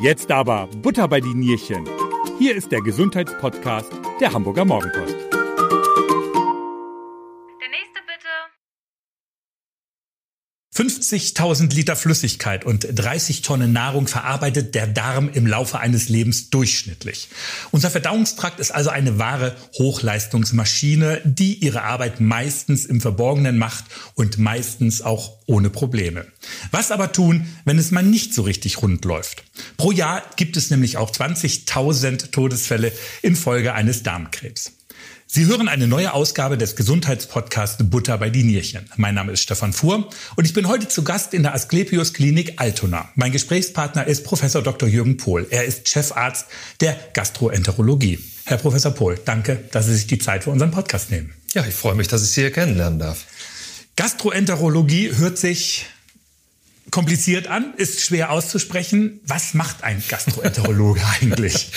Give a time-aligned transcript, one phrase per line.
[0.00, 1.84] Jetzt aber Butter bei die Nierchen.
[2.38, 5.27] Hier ist der Gesundheitspodcast der Hamburger Morgenpost.
[10.78, 17.30] 50.000 Liter Flüssigkeit und 30 Tonnen Nahrung verarbeitet der Darm im Laufe eines Lebens durchschnittlich.
[17.72, 24.38] Unser Verdauungstrakt ist also eine wahre Hochleistungsmaschine, die ihre Arbeit meistens im Verborgenen macht und
[24.38, 26.26] meistens auch ohne Probleme.
[26.70, 29.42] Was aber tun, wenn es mal nicht so richtig rund läuft?
[29.78, 34.77] Pro Jahr gibt es nämlich auch 20.000 Todesfälle infolge eines Darmkrebs.
[35.30, 38.88] Sie hören eine neue Ausgabe des Gesundheitspodcasts Butter bei die Nierchen.
[38.96, 42.54] Mein Name ist Stefan Fuhr und ich bin heute zu Gast in der Asklepios Klinik
[42.56, 43.10] Altona.
[43.14, 44.88] Mein Gesprächspartner ist Professor Dr.
[44.88, 45.46] Jürgen Pohl.
[45.50, 46.46] Er ist Chefarzt
[46.80, 48.18] der Gastroenterologie.
[48.46, 51.34] Herr Professor Pohl, danke, dass Sie sich die Zeit für unseren Podcast nehmen.
[51.52, 53.26] Ja, ich freue mich, dass ich Sie hier kennenlernen darf.
[53.96, 55.84] Gastroenterologie hört sich
[56.90, 59.20] kompliziert an, ist schwer auszusprechen.
[59.26, 61.70] Was macht ein Gastroenterologe eigentlich?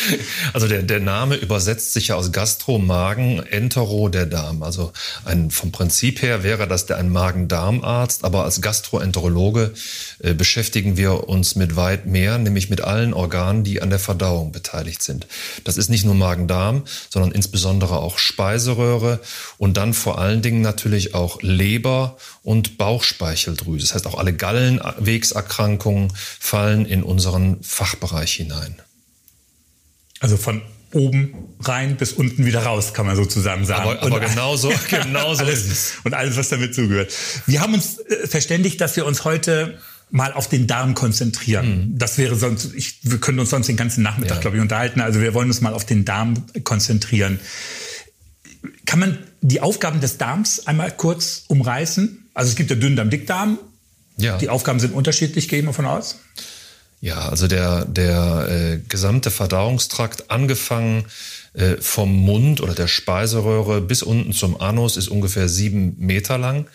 [0.54, 4.64] Also der, der Name übersetzt sich ja aus Gastro, Magen, Entero, der Darm.
[4.64, 4.94] Also
[5.26, 9.74] ein, vom Prinzip her wäre das der ein Magen-Darm-Arzt, aber als Gastroenterologe
[10.20, 14.52] äh, beschäftigen wir uns mit weit mehr, nämlich mit allen Organen, die an der Verdauung
[14.52, 15.28] beteiligt sind.
[15.64, 19.20] Das ist nicht nur Magen-Darm, sondern insbesondere auch Speiseröhre
[19.58, 23.86] und dann vor allen Dingen natürlich auch Leber und Bauchspeicheldrüse.
[23.88, 24.34] Das heißt auch alle
[25.02, 28.76] Gallenwegserkrankungen fallen in unseren Fachbereich hinein.
[30.20, 30.62] Also von
[30.94, 33.84] oben rein bis unten wieder raus, kann man sozusagen sagen.
[33.84, 35.94] Aber, aber genauso, genauso alles, ist es.
[36.04, 37.14] Und alles, was damit zugehört.
[37.48, 39.80] Wir haben uns äh, verständigt, dass wir uns heute
[40.10, 41.92] mal auf den Darm konzentrieren.
[41.94, 41.98] Mhm.
[41.98, 44.42] Das wäre sonst, ich, wir können uns sonst den ganzen Nachmittag, ja.
[44.42, 45.00] glaube ich, unterhalten.
[45.00, 46.34] Also wir wollen uns mal auf den Darm
[46.66, 47.40] konzentrieren.
[48.86, 52.30] Kann man die Aufgaben des Darms einmal kurz umreißen?
[52.34, 53.58] Also es gibt ja Dünndarm, Dickdarm.
[54.22, 54.38] Ja.
[54.38, 56.20] Die Aufgaben sind unterschiedlich, gehen wir von aus.
[57.02, 61.06] Ja, also der, der äh, gesamte Verdauungstrakt, angefangen
[61.82, 66.68] vom Mund oder der Speiseröhre bis unten zum Anus, ist ungefähr sieben Meter lang.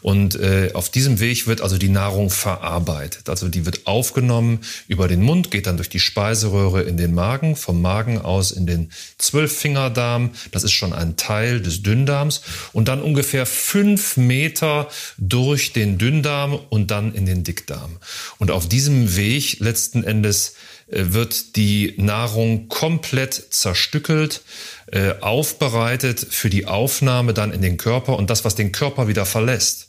[0.00, 3.28] Und äh, auf diesem Weg wird also die Nahrung verarbeitet.
[3.28, 7.56] Also die wird aufgenommen über den Mund, geht dann durch die Speiseröhre in den Magen,
[7.56, 10.30] vom Magen aus in den Zwölffingerdarm.
[10.50, 12.40] Das ist schon ein Teil des Dünndarms.
[12.72, 14.88] Und dann ungefähr fünf Meter
[15.18, 17.98] durch den Dünndarm und dann in den Dickdarm.
[18.38, 24.42] Und auf diesem Weg letzten Endes äh, wird die Nahrung komplett zerstückelt,
[24.90, 29.24] äh, aufbereitet für die Aufnahme dann in den Körper und das, was den Körper wieder
[29.24, 29.88] verlässt,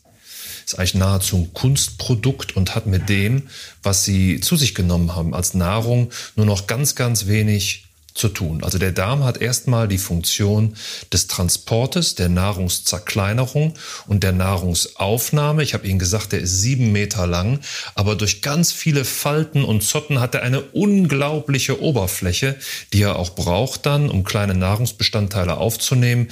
[0.66, 3.44] ist eigentlich nahezu ein Kunstprodukt und hat mit dem,
[3.84, 7.83] was sie zu sich genommen haben als Nahrung, nur noch ganz, ganz wenig
[8.14, 8.64] zu tun.
[8.64, 10.76] Also der Darm hat erstmal die Funktion
[11.12, 13.74] des Transportes, der Nahrungszerkleinerung
[14.08, 15.64] und der Nahrungsaufnahme.
[15.64, 17.60] Ich habe Ihnen gesagt, der ist sieben Meter lang,
[17.96, 22.56] aber durch ganz viele Falten und Zotten hat er eine unglaubliche Oberfläche,
[22.94, 26.30] die er auch braucht dann, um kleine Nahrungsbestandteile aufzunehmen.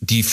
[0.00, 0.24] Die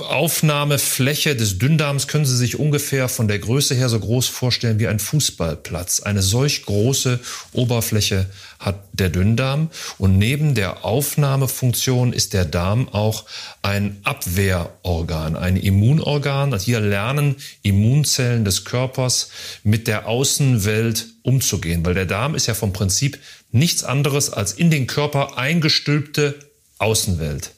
[0.00, 4.88] Aufnahmefläche des Dünndarms können Sie sich ungefähr von der Größe her so groß vorstellen wie
[4.88, 6.00] ein Fußballplatz.
[6.00, 7.20] Eine solch große
[7.52, 8.26] Oberfläche
[8.58, 9.70] hat der Dünndarm.
[9.98, 13.24] Und neben der Aufnahmefunktion ist der Darm auch
[13.62, 16.58] ein Abwehrorgan, ein Immunorgan.
[16.58, 19.30] Hier lernen Immunzellen des Körpers
[19.62, 23.18] mit der Außenwelt umzugehen, weil der Darm ist ja vom Prinzip
[23.52, 26.34] nichts anderes als in den Körper eingestülpte
[26.78, 27.55] Außenwelt.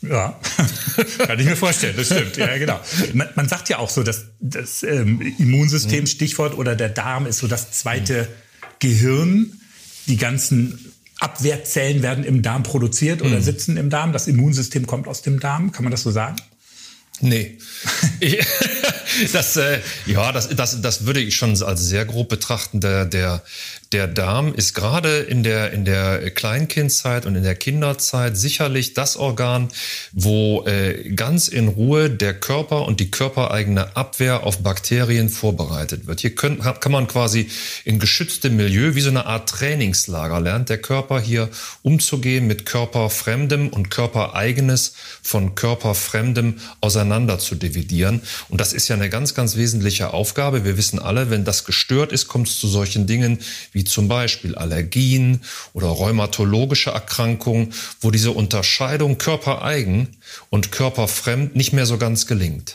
[0.00, 0.38] Ja,
[1.26, 2.36] kann ich mir vorstellen, das stimmt.
[2.36, 2.80] Ja, genau.
[3.14, 6.06] Man, man sagt ja auch so, dass das ähm, Immunsystem, mhm.
[6.06, 8.28] Stichwort, oder der Darm ist so das zweite.
[8.78, 9.52] Gehirn.
[10.06, 13.42] Die ganzen Abwehrzellen werden im Darm produziert oder mhm.
[13.42, 14.12] sitzen im Darm.
[14.12, 15.72] Das Immunsystem kommt aus dem Darm.
[15.72, 16.36] Kann man das so sagen?
[17.20, 17.58] Nee.
[18.20, 18.38] Ich,
[19.32, 22.80] das, äh, ja, das, das, das würde ich schon als sehr grob betrachten.
[22.80, 23.42] Der, der,
[23.92, 29.16] der Darm ist gerade in der, in der Kleinkindzeit und in der Kinderzeit sicherlich das
[29.16, 29.68] Organ,
[30.12, 36.20] wo äh, ganz in Ruhe der Körper und die körpereigene Abwehr auf Bakterien vorbereitet wird.
[36.20, 37.48] Hier können, kann man quasi
[37.84, 41.48] in geschütztem Milieu, wie so eine Art Trainingslager, lernt der Körper hier
[41.82, 44.92] umzugehen mit körperfremdem und körpereigenes
[45.22, 48.20] von körperfremdem auseinander zu dividieren.
[48.50, 50.64] Und das ist ja eine ganz, ganz wesentliche Aufgabe.
[50.64, 53.38] Wir wissen alle, wenn das gestört ist, kommt es zu solchen Dingen
[53.72, 55.40] wie wie zum Beispiel Allergien
[55.72, 60.16] oder rheumatologische Erkrankungen, wo diese Unterscheidung körpereigen
[60.50, 62.74] und körperfremd nicht mehr so ganz gelingt.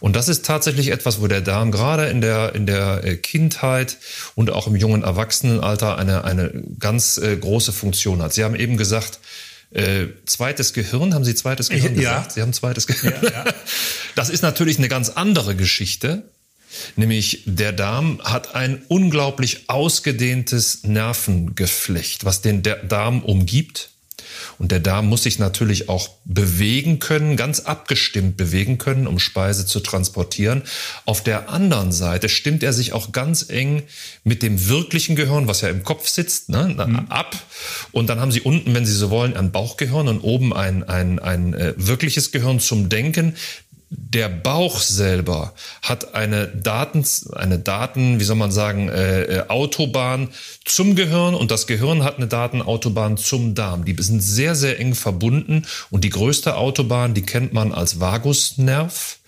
[0.00, 3.98] Und das ist tatsächlich etwas, wo der Darm gerade in der, in der äh, Kindheit
[4.34, 8.32] und auch im jungen Erwachsenenalter eine, eine ganz äh, große Funktion hat.
[8.32, 9.20] Sie haben eben gesagt,
[9.72, 12.00] äh, zweites Gehirn, haben Sie zweites Gehirn ja.
[12.00, 12.32] gesagt?
[12.32, 13.20] Sie haben zweites Gehirn.
[13.22, 13.44] Ja, ja.
[14.16, 16.24] Das ist natürlich eine ganz andere Geschichte,
[16.96, 23.90] Nämlich der Darm hat ein unglaublich ausgedehntes Nervengeflecht, was den Darm umgibt.
[24.58, 29.66] Und der Darm muss sich natürlich auch bewegen können, ganz abgestimmt bewegen können, um Speise
[29.66, 30.62] zu transportieren.
[31.04, 33.82] Auf der anderen Seite stimmt er sich auch ganz eng
[34.24, 37.06] mit dem wirklichen Gehirn, was ja im Kopf sitzt, ne, mhm.
[37.08, 37.36] ab.
[37.92, 41.18] Und dann haben Sie unten, wenn Sie so wollen, ein Bauchgehirn und oben ein, ein,
[41.18, 43.34] ein äh, wirkliches Gehirn zum Denken
[43.90, 45.52] der Bauch selber
[45.82, 50.28] hat eine Daten, eine Daten, wie soll man sagen, äh, äh, Autobahn
[50.64, 53.84] zum Gehirn und das Gehirn hat eine Datenautobahn zum Darm.
[53.84, 59.18] Die sind sehr, sehr eng verbunden und die größte Autobahn, die kennt man als Vagusnerv.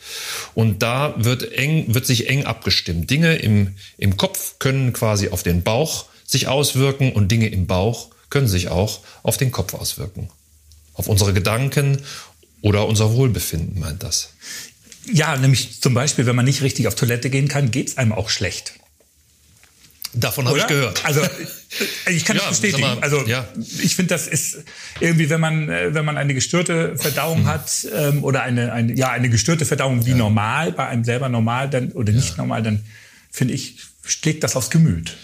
[0.54, 3.10] Und da wird eng, wird sich eng abgestimmt.
[3.10, 8.08] Dinge im, im Kopf können quasi auf den Bauch sich auswirken und Dinge im Bauch
[8.30, 10.28] können sich auch auf den Kopf auswirken.
[10.94, 12.02] Auf unsere Gedanken
[12.62, 14.30] oder unser Wohlbefinden meint das.
[15.12, 18.12] Ja, nämlich zum Beispiel, wenn man nicht richtig auf Toilette gehen kann, geht es einem
[18.12, 18.74] auch schlecht.
[20.14, 21.04] Davon habe ich gehört.
[21.04, 21.22] Also
[22.06, 22.82] ich kann ja, das bestätigen.
[22.82, 23.48] Mal, also ja.
[23.80, 24.58] ich finde, das ist
[25.00, 27.46] irgendwie, wenn man äh, wenn man eine gestörte Verdauung hm.
[27.46, 30.16] hat ähm, oder eine, eine ja eine gestörte Verdauung wie ja.
[30.16, 32.84] normal bei einem selber normal dann oder nicht normal, dann
[33.30, 35.16] finde ich schlägt das aufs Gemüt.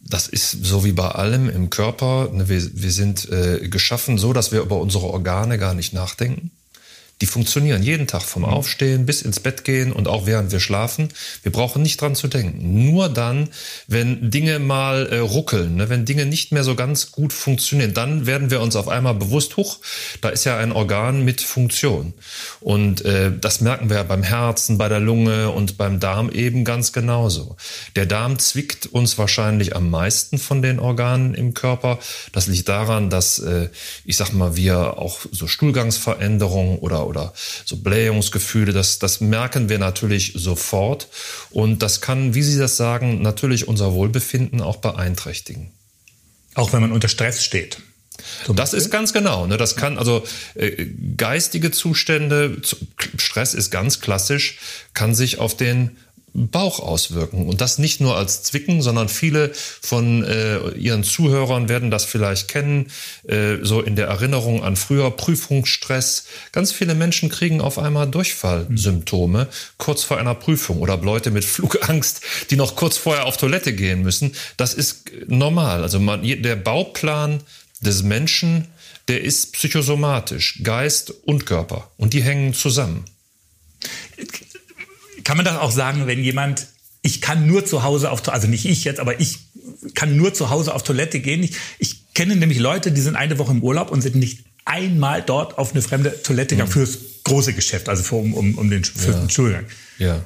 [0.00, 2.28] Das ist so wie bei allem im Körper.
[2.32, 6.50] Ne, wir, wir sind äh, geschaffen so, dass wir über unsere Organe gar nicht nachdenken
[7.22, 8.48] die funktionieren jeden Tag vom mhm.
[8.48, 11.08] Aufstehen bis ins Bett gehen und auch während wir schlafen.
[11.44, 12.84] Wir brauchen nicht dran zu denken.
[12.84, 13.48] Nur dann,
[13.86, 18.26] wenn Dinge mal äh, ruckeln, ne, wenn Dinge nicht mehr so ganz gut funktionieren, dann
[18.26, 19.78] werden wir uns auf einmal bewusst, huch,
[20.20, 22.12] da ist ja ein Organ mit Funktion.
[22.58, 26.64] Und äh, das merken wir ja beim Herzen, bei der Lunge und beim Darm eben
[26.64, 27.54] ganz genauso.
[27.94, 32.00] Der Darm zwickt uns wahrscheinlich am meisten von den Organen im Körper.
[32.32, 33.68] Das liegt daran, dass, äh,
[34.04, 37.32] ich sag mal, wir auch so Stuhlgangsveränderungen oder oder
[37.64, 41.08] so Blähungsgefühle, das, das merken wir natürlich sofort.
[41.50, 45.70] Und das kann, wie Sie das sagen, natürlich unser Wohlbefinden auch beeinträchtigen.
[46.54, 47.78] Auch wenn man unter Stress steht.
[48.48, 49.46] Das ist ganz genau.
[49.46, 49.56] Ne?
[49.56, 50.24] Das kann also
[50.54, 50.86] äh,
[51.16, 52.60] geistige Zustände,
[53.16, 54.58] Stress ist ganz klassisch,
[54.94, 55.96] kann sich auf den
[56.34, 57.46] Bauch auswirken.
[57.46, 62.48] Und das nicht nur als Zwicken, sondern viele von äh, Ihren Zuhörern werden das vielleicht
[62.48, 62.90] kennen,
[63.28, 66.24] äh, so in der Erinnerung an früher Prüfungsstress.
[66.52, 72.22] Ganz viele Menschen kriegen auf einmal Durchfallsymptome kurz vor einer Prüfung oder Leute mit Flugangst,
[72.50, 74.34] die noch kurz vorher auf Toilette gehen müssen.
[74.56, 75.82] Das ist normal.
[75.82, 77.40] Also man, der Bauplan
[77.80, 78.68] des Menschen,
[79.08, 81.90] der ist psychosomatisch, Geist und Körper.
[81.98, 83.04] Und die hängen zusammen
[85.24, 86.66] kann man das auch sagen, wenn jemand,
[87.02, 89.38] ich kann nur zu Hause auf, also nicht ich jetzt, aber ich
[89.94, 91.42] kann nur zu Hause auf Toilette gehen.
[91.42, 95.22] Ich, ich kenne nämlich Leute, die sind eine Woche im Urlaub und sind nicht einmal
[95.22, 96.72] dort auf eine fremde Toilette gegangen mhm.
[96.72, 99.18] fürs große Geschäft, also für, um, um, um den, für ja.
[99.18, 99.66] den Stuhlgang.
[99.98, 100.24] Ja.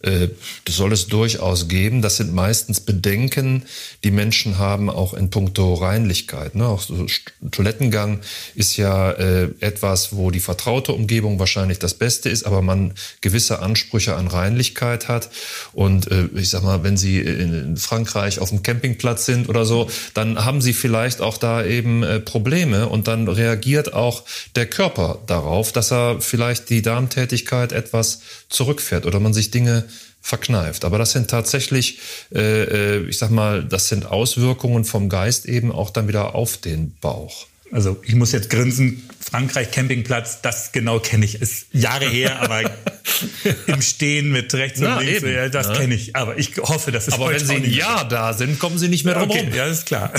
[0.00, 0.28] Äh,
[0.64, 2.02] das soll es durchaus geben.
[2.02, 3.64] Das sind meistens Bedenken,
[4.04, 6.54] die Menschen haben, auch in puncto Reinlichkeit.
[6.54, 6.66] Ne?
[6.66, 7.06] Auch so
[7.50, 8.20] Toilettengang
[8.54, 13.60] ist ja äh, etwas, wo die vertraute Umgebung wahrscheinlich das Beste ist, aber man gewisse
[13.60, 15.30] Ansprüche an Reinlichkeit hat.
[15.72, 19.88] Und äh, ich sag mal, wenn Sie in Frankreich auf dem Campingplatz sind oder so,
[20.14, 24.22] dann haben Sie vielleicht auch da eben äh, Probleme und dann reagiert auch
[24.54, 29.87] der Körper darauf, dass er vielleicht die Darmtätigkeit etwas zurückfährt oder man sich Dinge
[30.28, 30.84] verkneift.
[30.84, 31.98] Aber das sind tatsächlich,
[32.34, 36.58] äh, äh, ich sag mal, das sind Auswirkungen vom Geist eben auch dann wieder auf
[36.58, 37.46] den Bauch.
[37.70, 41.40] Also ich muss jetzt grinsen, Frankreich Campingplatz, das genau kenne ich.
[41.40, 42.62] Ist Jahre her, aber
[43.66, 46.14] im Stehen mit rechts Na, und links, eben, das kenne ich.
[46.14, 49.04] Aber ich hoffe, dass es Aber wenn Sie ein Jahr da sind, kommen Sie nicht
[49.04, 50.12] mehr drum okay, Ja, ist klar.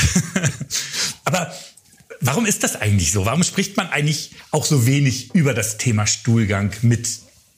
[1.24, 1.54] aber
[2.20, 3.26] warum ist das eigentlich so?
[3.26, 7.08] Warum spricht man eigentlich auch so wenig über das Thema Stuhlgang mit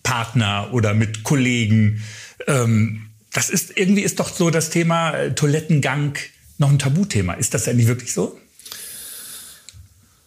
[0.04, 2.04] Partner oder mit Kollegen?
[2.48, 6.18] Ähm, das ist irgendwie ist doch so das Thema äh, Toilettengang
[6.58, 7.34] noch ein Tabuthema.
[7.34, 8.38] Ist das eigentlich wirklich so?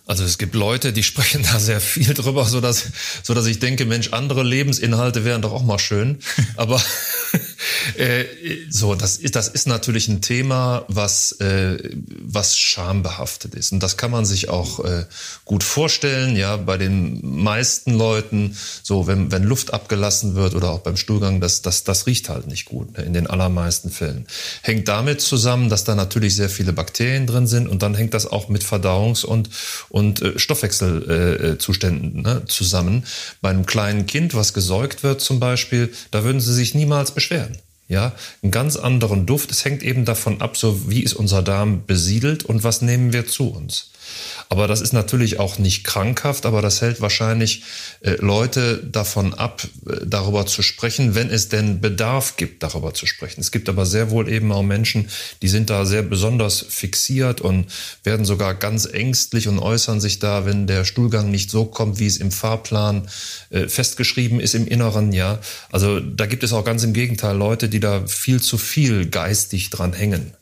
[0.06, 2.84] Also es gibt Leute, die sprechen da sehr viel drüber, so dass,
[3.22, 6.18] so dass ich denke, Mensch, andere Lebensinhalte wären doch auch mal schön.
[6.56, 6.82] Aber
[7.96, 8.24] äh,
[8.70, 11.78] so, das ist, das ist natürlich ein Thema, was, äh,
[12.20, 13.72] was schambehaftet ist.
[13.72, 15.06] Und das kann man sich auch äh,
[15.44, 20.80] gut vorstellen, ja, bei den meisten Leuten, so, wenn, wenn Luft abgelassen wird oder auch
[20.80, 24.26] beim Stuhlgang, das, das, das riecht halt nicht gut, ne, in den allermeisten Fällen.
[24.62, 28.26] Hängt damit zusammen, dass da natürlich sehr viele Bakterien drin sind und dann hängt das
[28.26, 29.48] auch mit Verdauungs- und
[29.88, 33.04] und äh, Stoffwechselzuständen äh, ne, zusammen.
[33.40, 37.53] Bei einem kleinen Kind, was gesäugt wird zum Beispiel, da würden sie sich niemals beschweren.
[37.86, 38.12] Ja,
[38.42, 39.50] einen ganz anderen Duft.
[39.50, 43.26] Es hängt eben davon ab, so wie ist unser Darm besiedelt und was nehmen wir
[43.26, 43.90] zu uns.
[44.48, 47.62] Aber das ist natürlich auch nicht krankhaft, aber das hält wahrscheinlich
[48.00, 53.06] äh, Leute davon ab, äh, darüber zu sprechen, wenn es denn Bedarf gibt, darüber zu
[53.06, 53.40] sprechen.
[53.40, 55.08] Es gibt aber sehr wohl eben auch Menschen,
[55.42, 57.66] die sind da sehr besonders fixiert und
[58.02, 62.06] werden sogar ganz ängstlich und äußern sich da, wenn der Stuhlgang nicht so kommt, wie
[62.06, 63.08] es im Fahrplan
[63.50, 65.12] äh, festgeschrieben ist im Inneren.
[65.12, 69.06] Ja, also da gibt es auch ganz im Gegenteil Leute, die da viel zu viel
[69.06, 70.32] geistig dran hängen.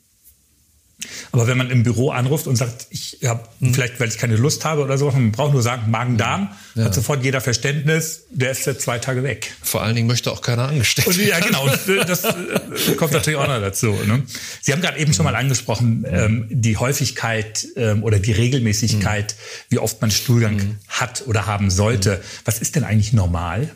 [1.33, 3.75] Aber wenn man im Büro anruft und sagt, ich habe hm.
[3.75, 6.85] vielleicht, weil ich keine Lust habe oder so, man braucht nur sagen Magen-Darm, ja.
[6.85, 9.55] hat sofort jeder Verständnis, der ist jetzt zwei Tage weg.
[9.63, 11.29] Vor allen Dingen möchte auch keiner angestellt werden.
[11.29, 11.69] Ja, genau.
[12.07, 13.93] Das äh, kommt natürlich auch noch dazu.
[14.07, 14.23] Ne?
[14.61, 19.75] Sie haben gerade eben schon mal angesprochen, ähm, die Häufigkeit ähm, oder die Regelmäßigkeit, mhm.
[19.75, 20.79] wie oft man Stuhlgang mhm.
[20.89, 22.17] hat oder haben sollte.
[22.17, 22.21] Mhm.
[22.45, 23.71] Was ist denn eigentlich normal?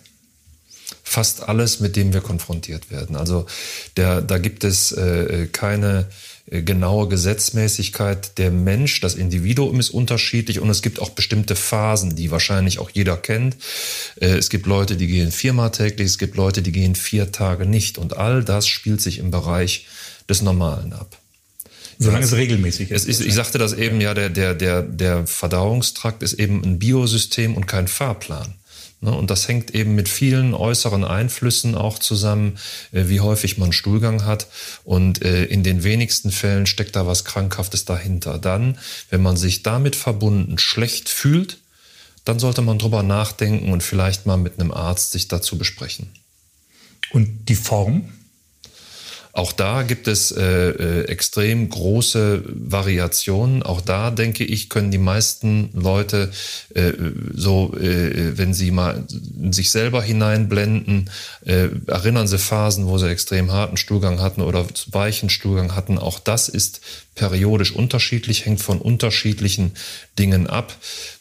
[1.03, 3.17] Fast alles, mit dem wir konfrontiert werden.
[3.17, 3.47] Also
[3.97, 6.05] der, da gibt es äh, keine äh,
[6.49, 8.39] genaue Gesetzmäßigkeit.
[8.39, 12.91] Der Mensch, das Individuum ist unterschiedlich und es gibt auch bestimmte Phasen, die wahrscheinlich auch
[12.91, 13.57] jeder kennt.
[14.21, 17.67] Äh, es gibt Leute, die gehen viermal täglich, es gibt Leute, die gehen vier Tage
[17.67, 17.99] nicht.
[17.99, 19.87] Und all das spielt sich im Bereich
[20.29, 21.19] des Normalen ab.
[21.99, 23.09] Solange es regelmäßig ist.
[23.09, 23.21] ist.
[23.21, 27.67] Ich sagte das eben, ja, der, der, der, der Verdauungstrakt ist eben ein Biosystem und
[27.67, 28.55] kein Fahrplan.
[29.07, 32.59] Ne, und das hängt eben mit vielen äußeren Einflüssen auch zusammen,
[32.91, 34.49] äh, wie häufig man Stuhlgang hat.
[34.83, 38.39] Und äh, in den wenigsten Fällen steckt da was Krankhaftes dahinter.
[38.39, 41.59] Dann, wenn man sich damit verbunden schlecht fühlt,
[42.25, 46.09] dann sollte man drüber nachdenken und vielleicht mal mit einem Arzt sich dazu besprechen.
[47.13, 48.13] Und die Form?
[49.37, 53.63] Auch da gibt es äh, äh, extrem große Variationen.
[53.63, 56.31] Auch da denke ich, können die meisten Leute
[56.75, 56.93] äh,
[57.35, 59.05] so, äh, wenn sie mal
[59.39, 61.11] in sich selber hineinblenden,
[61.45, 65.99] äh, erinnern sie Phasen, wo sie extrem harten Stuhlgang hatten oder weichen Stuhlgang hatten.
[65.99, 66.81] Auch das ist
[67.15, 69.73] periodisch unterschiedlich, hängt von unterschiedlichen
[70.19, 70.75] Dingen ab.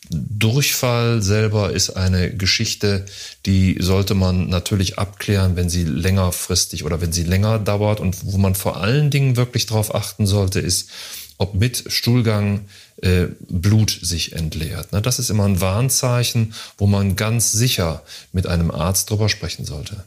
[0.10, 3.06] Durchfall selber ist eine Geschichte,
[3.46, 8.38] die sollte man natürlich abklären, wenn sie längerfristig oder wenn sie länger dauert und wo
[8.38, 10.90] man vor allen Dingen wirklich darauf achten sollte, ist,
[11.38, 12.66] ob mit Stuhlgang
[13.02, 14.94] äh, Blut sich entleert.
[14.94, 19.66] Ne, das ist immer ein Warnzeichen, wo man ganz sicher mit einem Arzt drüber sprechen
[19.66, 20.04] sollte.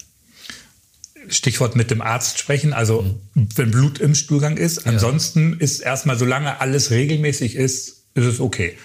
[1.28, 3.02] Stichwort mit dem Arzt sprechen, also
[3.34, 3.48] mhm.
[3.56, 4.86] wenn Blut im Stuhlgang ist.
[4.86, 5.56] Ansonsten ja.
[5.60, 8.76] ist erstmal, solange alles regelmäßig ist, ist es okay.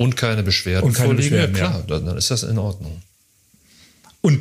[0.00, 1.98] Und keine Beschwerden und keine vorliegen, Beschwerden, klar, ja.
[2.00, 3.02] dann ist das in Ordnung.
[4.22, 4.40] Und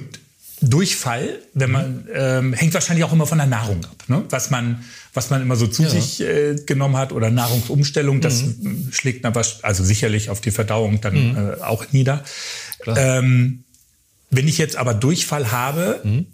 [0.61, 4.23] Durchfall, wenn man ähm, hängt wahrscheinlich auch immer von der Nahrung ab, ne?
[4.29, 5.89] was man was man immer so zu ja.
[5.89, 8.87] sich äh, genommen hat oder Nahrungsumstellung, das mhm.
[8.91, 11.37] schlägt aber also sicherlich auf die Verdauung dann mhm.
[11.37, 12.23] äh, auch nieder.
[12.85, 13.65] Ähm,
[14.29, 16.25] wenn ich jetzt aber Durchfall habe, mhm.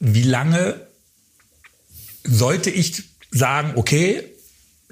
[0.00, 0.82] wie lange
[2.24, 4.22] sollte ich sagen, okay,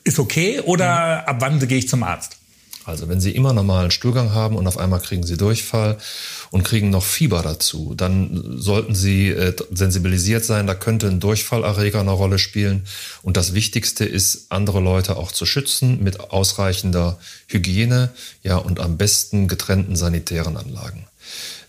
[0.05, 1.29] ist okay oder mhm.
[1.29, 2.39] ab wann gehe ich zum Arzt?
[2.87, 5.99] Also wenn Sie immer normalen Stuhlgang haben und auf einmal kriegen Sie Durchfall
[6.53, 10.69] und kriegen noch Fieber dazu, dann sollten Sie äh, sensibilisiert sein.
[10.69, 12.85] Da könnte ein Durchfallerreger eine Rolle spielen.
[13.23, 18.11] Und das Wichtigste ist, andere Leute auch zu schützen mit ausreichender Hygiene,
[18.45, 21.07] ja, und am besten getrennten sanitären Anlagen.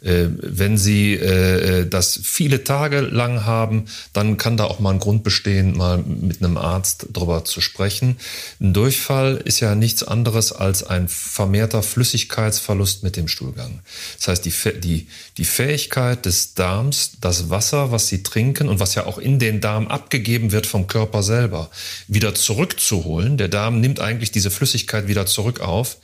[0.01, 4.91] Äh, wenn Sie äh, äh, das viele Tage lang haben, dann kann da auch mal
[4.91, 8.17] ein Grund bestehen, mal mit einem Arzt drüber zu sprechen.
[8.59, 13.79] Ein Durchfall ist ja nichts anderes als ein vermehrter Flüssigkeitsverlust mit dem Stuhlgang.
[14.17, 18.95] Das heißt, die, die, die Fähigkeit des Darms, das Wasser, was Sie trinken und was
[18.95, 21.69] ja auch in den Darm abgegeben wird vom Körper selber,
[22.07, 23.37] wieder zurückzuholen.
[23.37, 25.97] Der Darm nimmt eigentlich diese Flüssigkeit wieder zurück auf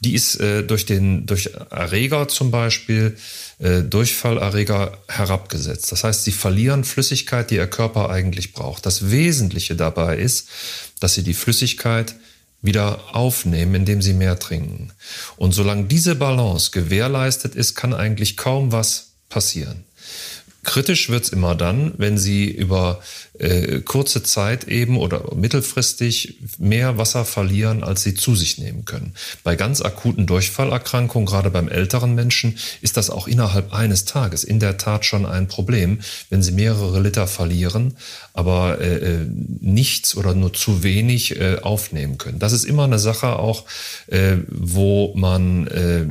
[0.00, 3.16] die ist äh, durch den durch Erreger zum Beispiel
[3.58, 5.92] äh, Durchfallerreger herabgesetzt.
[5.92, 8.86] Das heißt, sie verlieren Flüssigkeit, die ihr Körper eigentlich braucht.
[8.86, 10.48] Das Wesentliche dabei ist,
[11.00, 12.14] dass sie die Flüssigkeit
[12.62, 14.92] wieder aufnehmen, indem sie mehr trinken.
[15.36, 19.84] Und solange diese Balance gewährleistet ist, kann eigentlich kaum was passieren.
[20.64, 23.00] Kritisch wird's immer dann, wenn Sie über
[23.38, 29.14] äh, kurze Zeit eben oder mittelfristig mehr Wasser verlieren, als Sie zu sich nehmen können.
[29.42, 34.60] Bei ganz akuten Durchfallerkrankungen, gerade beim älteren Menschen, ist das auch innerhalb eines Tages in
[34.60, 35.98] der Tat schon ein Problem,
[36.30, 37.96] wenn Sie mehrere Liter verlieren,
[38.32, 39.26] aber äh, äh
[39.60, 42.38] nichts oder nur zu wenig äh, aufnehmen können.
[42.38, 43.64] Das ist immer eine Sache auch,
[44.06, 46.06] äh, wo man äh,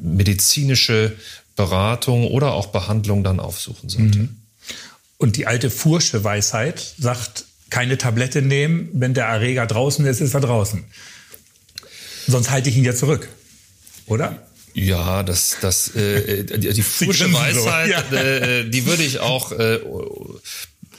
[0.00, 1.16] medizinische
[1.58, 4.20] Beratung oder auch Behandlung dann aufsuchen sollte.
[4.20, 4.36] Mhm.
[5.18, 10.34] Und die alte Fursche Weisheit sagt, keine Tablette nehmen, wenn der Erreger draußen ist, ist
[10.34, 10.84] er draußen.
[12.28, 13.28] Sonst halte ich ihn ja zurück,
[14.06, 14.46] oder?
[14.72, 18.22] Ja, das, das, äh, die, die Fursche Weisheit, so, ja.
[18.22, 19.80] äh, die würde ich auch äh,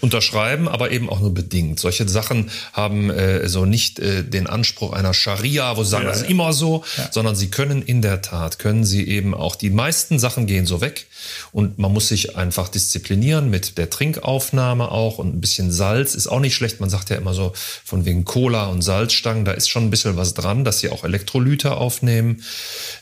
[0.02, 1.80] unterschreiben, aber eben auch nur bedingt.
[1.80, 6.12] Solche Sachen haben äh, so nicht äh, den Anspruch einer Scharia, wo sie sagen, ja,
[6.12, 7.10] das ist immer so, ja.
[7.12, 10.82] sondern sie können in der Tat, können sie eben auch, die meisten Sachen gehen so
[10.82, 11.08] weg
[11.52, 16.28] und man muss sich einfach disziplinieren mit der Trinkaufnahme auch und ein bisschen Salz ist
[16.28, 16.80] auch nicht schlecht.
[16.80, 17.54] Man sagt ja immer so
[17.84, 21.04] von wegen Cola und Salzstangen, da ist schon ein bisschen was dran, dass sie auch
[21.04, 22.44] Elektrolyte aufnehmen.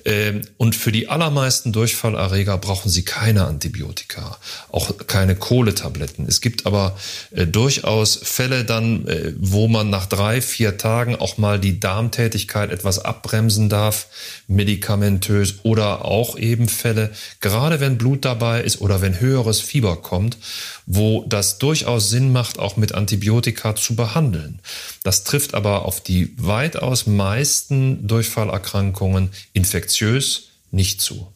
[0.05, 4.37] Ähm, und für die allermeisten Durchfallerreger brauchen sie keine Antibiotika,
[4.71, 6.25] auch keine Kohletabletten.
[6.27, 6.86] Es gibt aber
[7.31, 12.71] äh, durchaus Fälle dann, äh, wo man nach drei, vier Tagen auch mal die Darmtätigkeit
[12.71, 14.07] etwas abbremsen darf,
[14.47, 20.37] medikamentös oder auch eben Fälle, gerade wenn Blut dabei ist oder wenn höheres Fieber kommt,
[20.85, 24.59] wo das durchaus Sinn macht, auch mit Antibiotika zu behandeln.
[25.03, 31.31] Das trifft aber auf die weitaus meisten Durchfallerkrankungen infektiös nicht zu.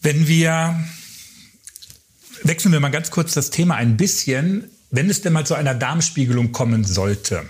[0.00, 0.78] Wenn wir,
[2.42, 5.74] wechseln wir mal ganz kurz das Thema ein bisschen, wenn es denn mal zu einer
[5.74, 7.44] Darmspiegelung kommen sollte,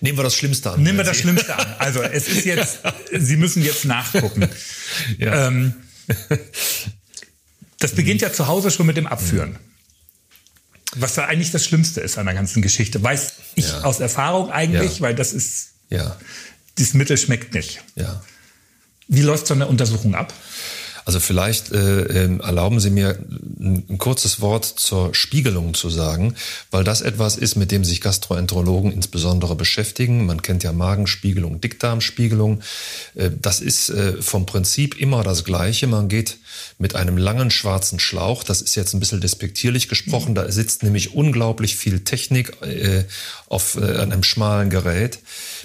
[0.00, 0.82] Nehmen wir das Schlimmste an.
[0.82, 1.22] Nehmen wir das Sie.
[1.24, 1.74] Schlimmste an.
[1.78, 2.78] Also es ist jetzt,
[3.12, 4.48] Sie müssen jetzt nachgucken.
[5.18, 5.48] Ja.
[5.48, 5.74] Ähm,
[7.78, 9.58] das beginnt ja zu Hause schon mit dem Abführen.
[10.96, 13.02] Was da eigentlich das Schlimmste ist an der ganzen Geschichte.
[13.02, 13.82] Weiß ich ja.
[13.82, 15.00] aus Erfahrung eigentlich, ja.
[15.02, 16.16] weil das ist, ja.
[16.78, 17.82] dieses Mittel schmeckt nicht.
[17.94, 18.24] Ja.
[19.06, 20.32] Wie läuft so eine Untersuchung ab?
[21.04, 23.18] Also vielleicht äh, ähm, erlauben Sie mir
[23.60, 26.34] ein, ein, kurzes Wort zur Spiegelung zu sagen,
[26.70, 30.26] weil das etwas ist, mit dem sich Gastroenterologen insbesondere beschäftigen.
[30.26, 32.60] Man kennt ja Magenspiegelung, Dickdarmspiegelung.
[33.14, 35.86] Äh, das ist äh, vom Prinzip immer das Gleiche.
[35.86, 36.38] Man geht
[36.78, 41.14] mit einem langen schwarzen Schlauch, das ist jetzt ein bisschen despektierlich gesprochen, da sitzt nämlich
[41.14, 43.04] unglaublich viel Technik äh,
[43.48, 45.20] auf äh, einem schmalen Gerät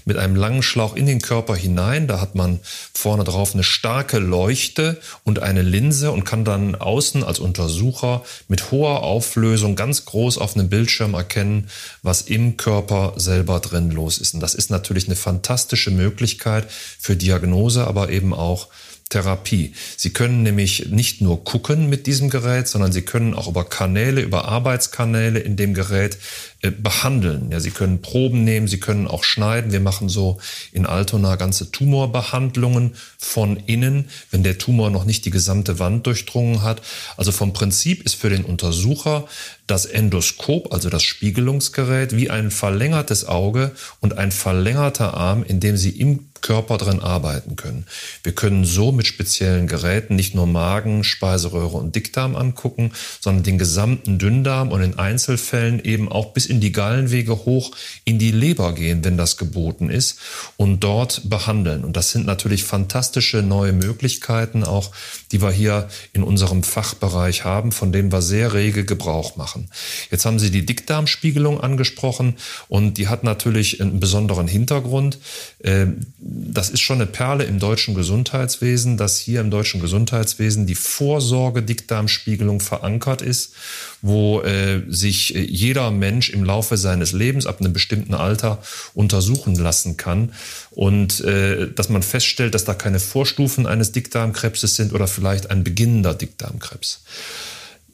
[0.05, 2.07] mit einem langen Schlauch in den Körper hinein.
[2.07, 2.59] Da hat man
[2.93, 8.71] vorne drauf eine starke Leuchte und eine Linse und kann dann außen als Untersucher mit
[8.71, 11.69] hoher Auflösung ganz groß auf einem Bildschirm erkennen,
[12.01, 14.33] was im Körper selber drin los ist.
[14.33, 16.67] Und das ist natürlich eine fantastische Möglichkeit
[16.99, 18.67] für Diagnose, aber eben auch
[19.09, 19.73] Therapie.
[19.97, 24.21] Sie können nämlich nicht nur gucken mit diesem Gerät, sondern Sie können auch über Kanäle,
[24.21, 26.17] über Arbeitskanäle in dem Gerät
[26.61, 27.51] äh, behandeln.
[27.51, 29.71] Ja, Sie können Proben nehmen, Sie können auch schneiden.
[29.71, 30.39] Wir machen so
[30.71, 36.63] in Altona ganze Tumorbehandlungen von innen, wenn der Tumor noch nicht die gesamte Wand durchdrungen
[36.63, 36.81] hat.
[37.15, 39.27] Also vom Prinzip ist für den Untersucher
[39.67, 45.77] das Endoskop, also das Spiegelungsgerät, wie ein verlängertes Auge und ein verlängerter Arm, in dem
[45.77, 47.87] Sie im Körper drin arbeiten können.
[48.21, 53.57] Wir können so mit speziellen Geräten nicht nur Magen, Speiseröhre und Dickdarm angucken, sondern den
[53.57, 57.71] gesamten Dünndarm und in Einzelfällen eben auch bis in die Gallenwege hoch
[58.03, 60.19] in die Leber gehen, wenn das geboten ist
[60.55, 61.83] und dort behandeln.
[61.83, 64.91] Und das sind natürlich fantastische neue Möglichkeiten auch,
[65.31, 69.71] die wir hier in unserem Fachbereich haben, von denen wir sehr rege Gebrauch machen.
[70.11, 72.35] Jetzt haben Sie die Dickdarmspiegelung angesprochen
[72.67, 75.17] und die hat natürlich einen besonderen Hintergrund.
[76.37, 82.59] Das ist schon eine Perle im deutschen Gesundheitswesen, dass hier im deutschen Gesundheitswesen die Vorsorge-Dickdarmspiegelung
[82.59, 83.53] verankert ist,
[84.01, 88.61] wo äh, sich jeder Mensch im Laufe seines Lebens ab einem bestimmten Alter
[88.93, 90.33] untersuchen lassen kann
[90.71, 95.63] und äh, dass man feststellt, dass da keine Vorstufen eines Dickdarmkrebses sind oder vielleicht ein
[95.63, 97.01] beginnender Dickdarmkrebs.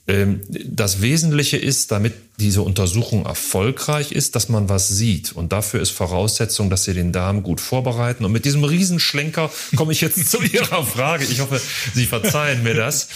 [0.08, 5.32] Ähm, das Wesentliche ist, damit diese Untersuchung erfolgreich ist, dass man was sieht.
[5.32, 8.26] Und dafür ist Voraussetzung, dass Sie den Darm gut vorbereiten.
[8.26, 11.26] Und mit diesem Riesenschlenker komme ich jetzt zu Ihrer Frage.
[11.26, 11.62] Ich hoffe,
[11.94, 13.10] Sie verzeihen mir das.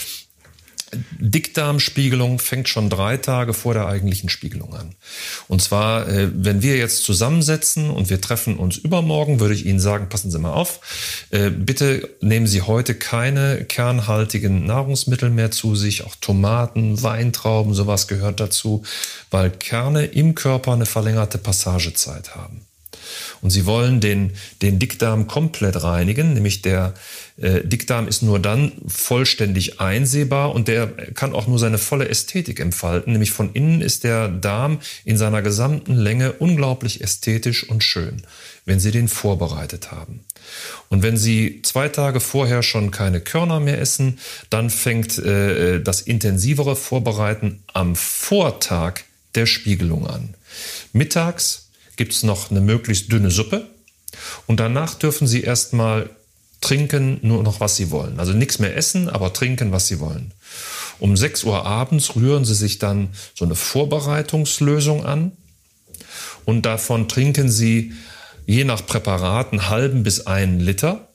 [1.18, 4.94] Dickdarmspiegelung fängt schon drei Tage vor der eigentlichen Spiegelung an.
[5.48, 9.80] Und zwar, äh, wenn wir jetzt zusammensetzen und wir treffen uns übermorgen, würde ich Ihnen
[9.80, 10.80] sagen, passen Sie mal auf,
[11.30, 18.08] äh, bitte nehmen Sie heute keine kernhaltigen Nahrungsmittel mehr zu sich, auch Tomaten, Weintrauben, sowas
[18.08, 18.82] gehört dazu,
[19.30, 22.65] weil Kerne im Körper eine verlängerte Passagezeit haben.
[23.42, 26.94] Und Sie wollen den, den Dickdarm komplett reinigen, nämlich der
[27.38, 32.60] äh, Dickdarm ist nur dann vollständig einsehbar und der kann auch nur seine volle Ästhetik
[32.60, 33.12] entfalten.
[33.12, 38.22] Nämlich von innen ist der Darm in seiner gesamten Länge unglaublich ästhetisch und schön,
[38.64, 40.20] wenn Sie den vorbereitet haben.
[40.88, 46.00] Und wenn Sie zwei Tage vorher schon keine Körner mehr essen, dann fängt äh, das
[46.00, 49.00] intensivere Vorbereiten am Vortag
[49.34, 50.34] der Spiegelung an.
[50.92, 51.65] Mittags
[51.96, 53.68] gibt es noch eine möglichst dünne Suppe
[54.46, 56.10] und danach dürfen Sie erstmal
[56.60, 58.18] trinken nur noch, was sie wollen.
[58.18, 60.32] Also nichts mehr essen, aber trinken, was sie wollen.
[60.98, 65.32] Um 6 Uhr abends rühren sie sich dann so eine Vorbereitungslösung an
[66.44, 67.92] und davon trinken sie
[68.46, 71.08] je nach Präparat einen halben bis einen Liter.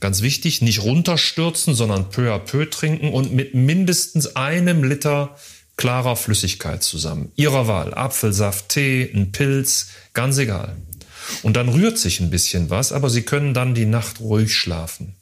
[0.00, 5.36] Ganz wichtig, nicht runterstürzen, sondern peu à peu trinken und mit mindestens einem Liter
[5.76, 7.32] klarer Flüssigkeit zusammen.
[7.36, 7.94] Ihrer Wahl.
[7.94, 10.76] Apfelsaft, Tee, ein Pilz, ganz egal.
[11.42, 15.16] Und dann rührt sich ein bisschen was, aber Sie können dann die Nacht ruhig schlafen.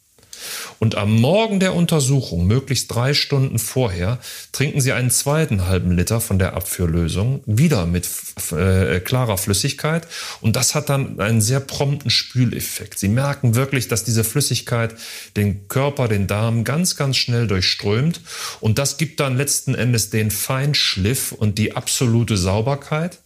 [0.78, 4.18] Und am Morgen der Untersuchung, möglichst drei Stunden vorher,
[4.52, 8.08] trinken Sie einen zweiten halben Liter von der Abführlösung, wieder mit
[8.52, 10.06] äh, klarer Flüssigkeit.
[10.40, 12.98] Und das hat dann einen sehr prompten Spüleffekt.
[12.98, 14.94] Sie merken wirklich, dass diese Flüssigkeit
[15.36, 18.20] den Körper, den Darm ganz, ganz schnell durchströmt.
[18.60, 23.18] Und das gibt dann letzten Endes den Feinschliff und die absolute Sauberkeit.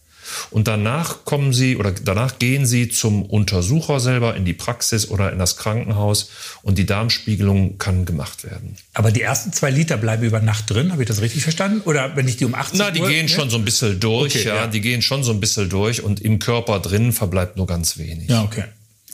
[0.51, 5.31] Und danach kommen Sie oder danach gehen Sie zum Untersucher selber in die Praxis oder
[5.31, 6.29] in das Krankenhaus
[6.61, 8.75] und die Darmspiegelung kann gemacht werden.
[8.93, 11.81] Aber die ersten zwei Liter bleiben über Nacht drin, habe ich das richtig verstanden?
[11.85, 13.29] Oder wenn ich die um 18 Na, die Uhr, gehen ne?
[13.29, 14.67] schon so ein bisschen durch, Okay, ja, ja.
[14.67, 18.29] die gehen schon so ein bisschen durch und im Körper drin verbleibt nur ganz wenig.
[18.29, 18.65] Ja, okay.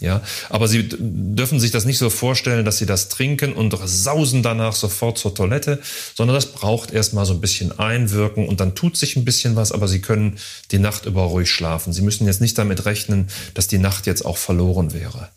[0.02, 4.44] Ja, aber Sie dürfen sich das nicht so vorstellen, dass Sie das trinken und sausen
[4.44, 5.82] danach sofort zur Toilette,
[6.16, 9.72] sondern das braucht erstmal so ein bisschen einwirken und dann tut sich ein bisschen was,
[9.72, 10.38] aber Sie können
[10.72, 11.94] die Nacht über ruhig schlafen.
[11.94, 15.30] Sie müssen jetzt nicht damit rechnen, dass die Nacht jetzt auch verloren wäre.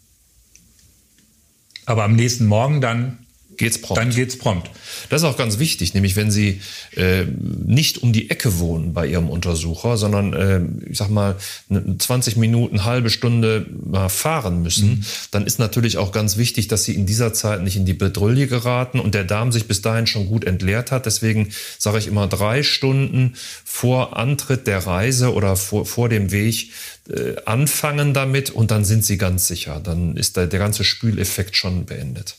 [1.87, 3.28] Aber am nächsten Morgen dann,
[3.59, 4.01] Geht's prompt.
[4.01, 4.71] dann geht's prompt.
[5.11, 6.61] Das ist auch ganz wichtig, nämlich wenn Sie
[6.97, 11.37] äh, nicht um die Ecke wohnen bei Ihrem Untersucher, sondern äh, ich sag mal
[11.69, 16.85] ne- 20 Minuten, halbe Stunde mal fahren müssen, dann ist natürlich auch ganz wichtig, dass
[16.85, 20.07] Sie in dieser Zeit nicht in die Bedrulle geraten und der Darm sich bis dahin
[20.07, 21.07] schon gut entleert hat.
[21.07, 26.71] Deswegen sage ich immer drei Stunden vor Antritt der Reise oder vor, vor dem Weg
[27.09, 29.81] äh, anfangen damit und dann sind Sie ganz sicher.
[29.83, 32.37] Dann ist der, der ganze Spüleffekt schon beendet.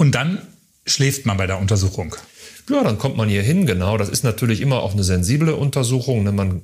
[0.00, 0.38] Und dann
[0.86, 2.16] schläft man bei der Untersuchung.
[2.70, 3.98] Ja, dann kommt man hier hin, genau.
[3.98, 6.24] Das ist natürlich immer auch eine sensible Untersuchung.
[6.24, 6.32] Ne?
[6.32, 6.62] Man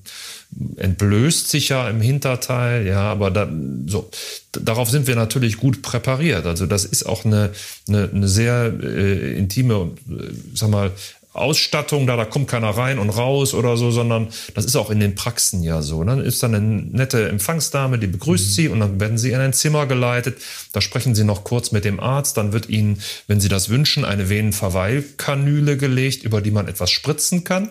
[0.76, 3.46] entblößt sich ja im Hinterteil, ja, aber da,
[3.88, 4.10] so,
[4.52, 6.46] darauf sind wir natürlich gut präpariert.
[6.46, 7.50] Also das ist auch eine,
[7.88, 10.12] eine, eine sehr äh, intime, äh,
[10.54, 10.92] sag mal,
[11.38, 15.00] Ausstattung, da, da kommt keiner rein und raus oder so, sondern das ist auch in
[15.00, 16.02] den Praxen ja so.
[16.04, 19.52] Dann ist dann eine nette Empfangsdame, die begrüßt Sie und dann werden Sie in ein
[19.52, 20.38] Zimmer geleitet.
[20.72, 22.36] Da sprechen Sie noch kurz mit dem Arzt.
[22.36, 27.44] Dann wird Ihnen, wenn Sie das wünschen, eine Venenverweilkanüle gelegt, über die man etwas spritzen
[27.44, 27.70] kann.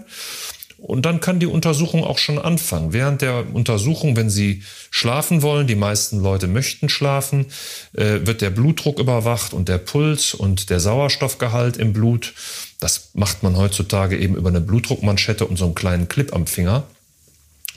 [0.86, 2.93] Und dann kann die Untersuchung auch schon anfangen.
[2.93, 7.48] Während der Untersuchung, wenn Sie schlafen wollen, die meisten Leute möchten schlafen,
[7.93, 12.36] äh, wird der Blutdruck überwacht und der Puls und der Sauerstoffgehalt im Blut.
[12.80, 16.84] Das macht man heutzutage eben über eine Blutdruckmanschette und so einen kleinen Clip am Finger.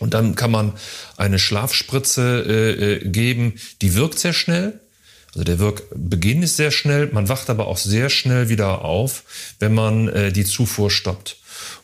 [0.01, 0.75] Und dann kann man
[1.17, 4.81] eine Schlafspritze äh, äh, geben, die wirkt sehr schnell.
[5.29, 9.25] Also der Wirkbeginn ist sehr schnell, man wacht aber auch sehr schnell wieder auf,
[9.61, 11.37] wenn man die Zufuhr stoppt.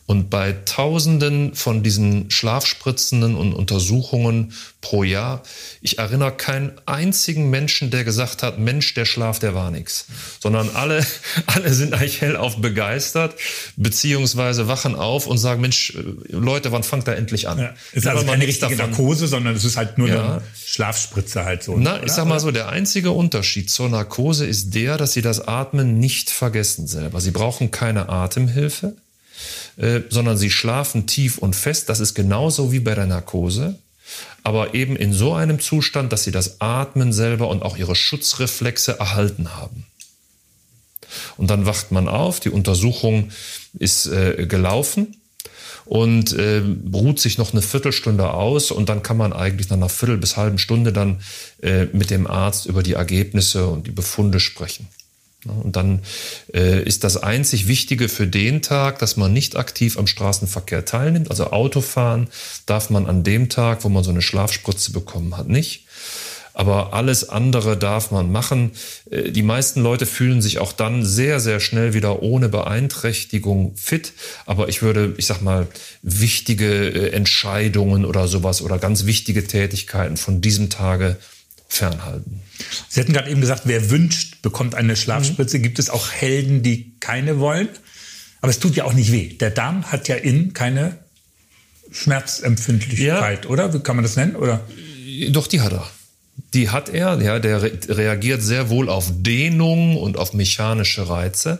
[0.07, 5.41] Und bei Tausenden von diesen Schlafspritzenden und Untersuchungen pro Jahr,
[5.81, 10.05] ich erinnere keinen einzigen Menschen, der gesagt hat, Mensch, der Schlaf, der war nix.
[10.39, 11.03] Sondern alle,
[11.47, 13.33] alle sind eigentlich hellauf begeistert,
[13.77, 16.03] beziehungsweise wachen auf und sagen, Mensch, äh,
[16.35, 17.57] Leute, wann fangt er endlich an?
[17.57, 17.73] Ja.
[17.93, 20.23] Ist also keine richtige davon- Narkose, sondern es ist halt nur Ja.
[20.23, 21.77] eine Schlafspritze halt so.
[21.77, 22.05] Na, oder?
[22.05, 25.99] ich sag mal so, der einzige Unterschied zur Narkose ist der, dass Sie das Atmen
[25.99, 27.21] nicht vergessen selber.
[27.21, 28.95] Sie brauchen keine Atemhilfe,
[29.77, 31.89] äh, sondern Sie schlafen tief und fest.
[31.89, 33.77] Das ist genauso wie bei der Narkose.
[34.43, 38.99] Aber eben in so einem Zustand, dass Sie das Atmen selber und auch Ihre Schutzreflexe
[38.99, 39.85] erhalten haben.
[41.37, 43.31] Und dann wacht man auf, die Untersuchung
[43.77, 45.17] ist äh, gelaufen
[45.85, 46.61] und äh,
[46.93, 50.37] ruht sich noch eine Viertelstunde aus und dann kann man eigentlich nach einer Viertel bis
[50.37, 51.21] halben Stunde dann
[51.61, 54.87] äh, mit dem Arzt über die Ergebnisse und die Befunde sprechen.
[55.45, 56.01] Ja, Und dann
[56.53, 61.29] äh, ist das einzig Wichtige für den Tag, dass man nicht aktiv am Straßenverkehr teilnimmt.
[61.29, 62.27] Also Autofahren
[62.65, 65.85] darf man an dem Tag, wo man so eine Schlafspritze bekommen hat, nicht.
[66.55, 68.71] Aber alles andere darf man machen.
[69.11, 74.13] Äh, Die meisten Leute fühlen sich auch dann sehr, sehr schnell wieder ohne Beeinträchtigung fit.
[74.45, 75.67] Aber ich würde, ich sag mal,
[76.01, 81.17] wichtige äh, Entscheidungen oder sowas oder ganz wichtige Tätigkeiten von diesem Tage
[81.75, 82.41] fernhalten.
[82.89, 84.97] Sie hatten gerade eben gesagt, wer wünscht, bekommt eine Mhm.
[84.97, 85.59] Schlafspritze.
[85.59, 87.69] Gibt es auch Helden, die keine wollen?
[88.41, 89.29] Aber es tut ja auch nicht weh.
[89.29, 90.97] Der Darm hat ja innen keine
[91.91, 93.73] Schmerzempfindlichkeit, oder?
[93.73, 94.35] Wie kann man das nennen?
[94.35, 94.61] Oder?
[95.29, 95.89] Doch, die hat er.
[96.53, 101.59] Die hat er, ja, der re reagiert sehr wohl auf Dehnung und auf mechanische Reize.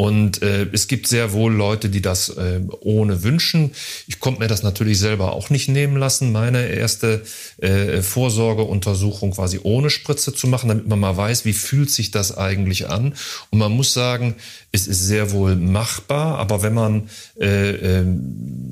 [0.00, 3.72] Und äh, es gibt sehr wohl Leute, die das äh, ohne wünschen.
[4.08, 7.20] Ich konnte mir das natürlich selber auch nicht nehmen lassen, meine erste
[7.58, 12.34] äh, Vorsorgeuntersuchung quasi ohne Spritze zu machen, damit man mal weiß, wie fühlt sich das
[12.34, 13.12] eigentlich an.
[13.50, 14.36] Und man muss sagen,
[14.72, 18.06] es ist sehr wohl machbar, aber wenn man, äh, äh,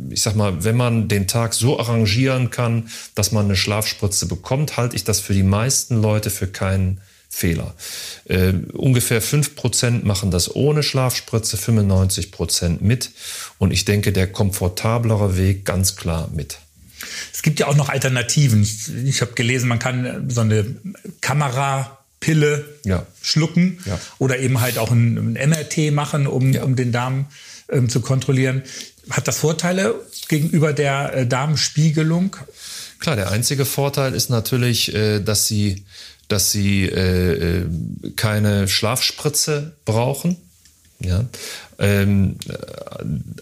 [0.09, 4.79] ich sag mal, wenn man den Tag so arrangieren kann, dass man eine Schlafspritze bekommt,
[4.79, 7.75] halte ich das für die meisten Leute für kein, Fehler.
[8.25, 13.11] Äh, ungefähr 5% machen das ohne Schlafspritze, 95% mit.
[13.59, 16.59] Und ich denke, der komfortablere Weg ganz klar mit.
[17.33, 18.63] Es gibt ja auch noch Alternativen.
[18.63, 20.65] Ich, ich habe gelesen, man kann so eine
[21.21, 23.07] Kamerapille ja.
[23.23, 24.01] schlucken ja.
[24.19, 26.65] oder eben halt auch ein, ein MRT machen, um, ja.
[26.65, 27.27] um den Darm
[27.69, 28.63] ähm, zu kontrollieren.
[29.11, 29.95] Hat das Vorteile
[30.29, 32.37] gegenüber der äh, Darmspiegelung?
[32.99, 35.85] Klar, der einzige Vorteil ist natürlich, äh, dass sie,
[36.29, 37.67] dass sie äh, äh
[38.17, 40.37] keine Schlafspritze brauchen.
[41.01, 41.25] Ja,
[41.79, 42.55] ähm, äh,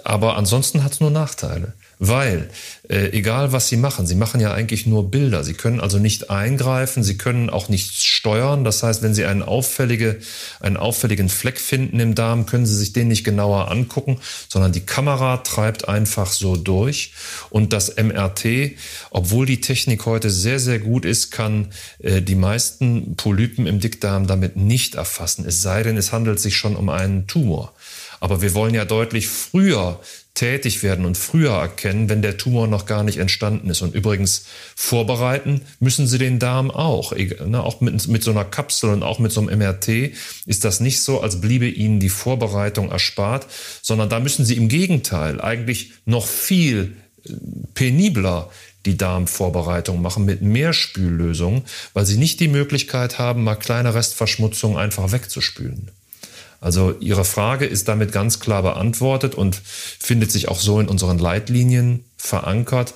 [0.04, 1.72] aber ansonsten hat es nur Nachteile.
[1.98, 2.50] Weil,
[2.90, 5.44] äh, egal was Sie machen, Sie machen ja eigentlich nur Bilder.
[5.44, 8.64] Sie können also nicht eingreifen, Sie können auch nicht steuern.
[8.64, 10.18] Das heißt, wenn Sie einen, auffällige,
[10.60, 14.84] einen auffälligen Fleck finden im Darm, können Sie sich den nicht genauer angucken, sondern die
[14.84, 17.14] Kamera treibt einfach so durch.
[17.48, 18.72] Und das MRT,
[19.10, 21.68] obwohl die Technik heute sehr, sehr gut ist, kann
[22.00, 25.46] äh, die meisten Polypen im Dickdarm damit nicht erfassen.
[25.48, 27.72] Es sei denn, es handelt sich schon um einen Tumor.
[28.20, 30.00] Aber wir wollen ja deutlich früher
[30.34, 33.82] tätig werden und früher erkennen, wenn der Tumor noch gar nicht entstanden ist.
[33.82, 34.44] Und übrigens
[34.76, 37.12] vorbereiten müssen Sie den Darm auch.
[37.14, 40.12] Ne, auch mit, mit so einer Kapsel und auch mit so einem MRT
[40.44, 43.46] ist das nicht so, als bliebe Ihnen die Vorbereitung erspart,
[43.82, 47.32] sondern da müssen Sie im Gegenteil eigentlich noch viel äh,
[47.74, 48.50] penibler
[48.86, 54.78] die Darmvorbereitung machen mit mehr Spüllösungen, weil sie nicht die Möglichkeit haben, mal kleine Restverschmutzungen
[54.78, 55.90] einfach wegzuspülen.
[56.60, 61.18] Also Ihre Frage ist damit ganz klar beantwortet und findet sich auch so in unseren
[61.18, 62.94] Leitlinien verankert.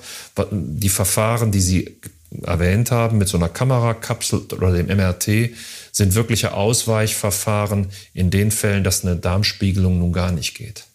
[0.51, 1.97] Die Verfahren, die Sie
[2.43, 5.51] erwähnt haben, mit so einer Kamerakapsel oder dem MRT,
[5.91, 10.85] sind wirkliche Ausweichverfahren in den Fällen, dass eine Darmspiegelung nun gar nicht geht.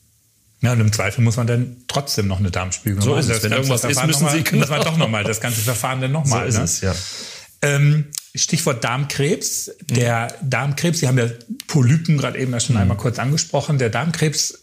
[0.62, 3.22] Ja, und im Zweifel muss man dann trotzdem noch eine Darmspiegelung machen.
[3.22, 3.42] So ist es.
[3.44, 4.60] Wenn irgendwas ist, müssen Sie genau.
[4.60, 6.50] muss man doch nochmal das ganze Verfahren dann nochmal.
[6.50, 6.90] So ist ne?
[6.90, 7.35] es, ja.
[7.62, 9.70] Ähm, Stichwort Darmkrebs.
[9.88, 10.50] Der mhm.
[10.50, 11.28] Darmkrebs, Sie haben ja
[11.66, 12.82] Polypen gerade eben ja schon mhm.
[12.82, 13.78] einmal kurz angesprochen.
[13.78, 14.58] Der Darmkrebs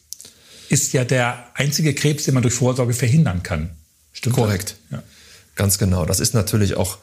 [0.69, 3.71] ist ja der einzige Krebs, den man durch Vorsorge verhindern kann.
[4.13, 4.75] Stimmt Korrekt.
[4.91, 5.03] Ja.
[5.56, 6.06] Ganz genau.
[6.06, 6.97] Das ist natürlich auch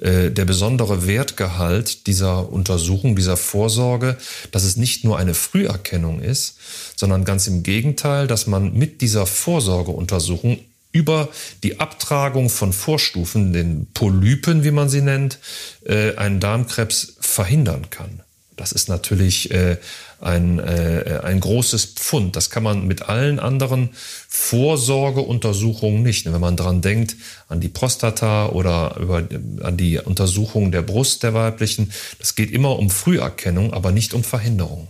[0.00, 4.16] äh, der besondere Wertgehalt dieser Untersuchung, dieser Vorsorge,
[4.52, 6.56] dass es nicht nur eine Früherkennung ist,
[6.94, 10.60] sondern ganz im Gegenteil, dass man mit dieser Vorsorgeuntersuchung
[10.96, 11.28] über
[11.62, 15.38] die Abtragung von Vorstufen, den Polypen, wie man sie nennt,
[15.84, 18.22] äh, einen Darmkrebs verhindern kann.
[18.56, 19.76] Das ist natürlich äh,
[20.18, 22.36] ein, äh, ein großes Pfund.
[22.36, 23.90] Das kann man mit allen anderen
[24.28, 26.24] Vorsorgeuntersuchungen nicht.
[26.24, 27.16] Wenn man daran denkt,
[27.48, 29.28] an die Prostata oder über,
[29.62, 34.24] an die Untersuchung der Brust der weiblichen, das geht immer um Früherkennung, aber nicht um
[34.24, 34.88] Verhinderung.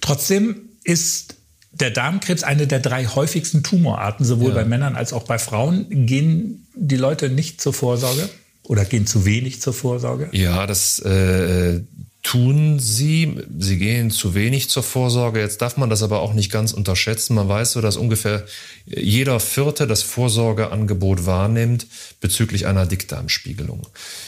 [0.00, 1.34] Trotzdem ist
[1.72, 4.56] der Darmkrebs eine der drei häufigsten Tumorarten, sowohl ja.
[4.56, 6.06] bei Männern als auch bei Frauen.
[6.06, 8.28] Gehen die Leute nicht zur Vorsorge
[8.64, 10.28] oder gehen zu wenig zur Vorsorge?
[10.32, 11.80] Ja, das äh,
[12.22, 13.36] tun sie.
[13.58, 15.40] Sie gehen zu wenig zur Vorsorge.
[15.40, 17.34] Jetzt darf man das aber auch nicht ganz unterschätzen.
[17.34, 18.44] Man weiß so, dass ungefähr
[18.86, 21.86] jeder Vierte das Vorsorgeangebot wahrnimmt
[22.20, 23.86] bezüglich einer Dickdarmspiegelung.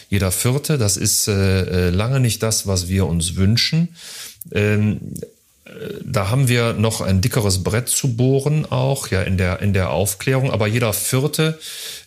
[0.08, 3.94] Jeder Vierte, das ist äh, äh lange nicht das, was wir uns wünschen.
[4.50, 5.14] Ähm,
[6.04, 9.90] da haben wir noch ein dickeres Brett zu bohren, auch ja in der, in der
[9.90, 10.50] Aufklärung.
[10.50, 11.58] Aber jeder vierte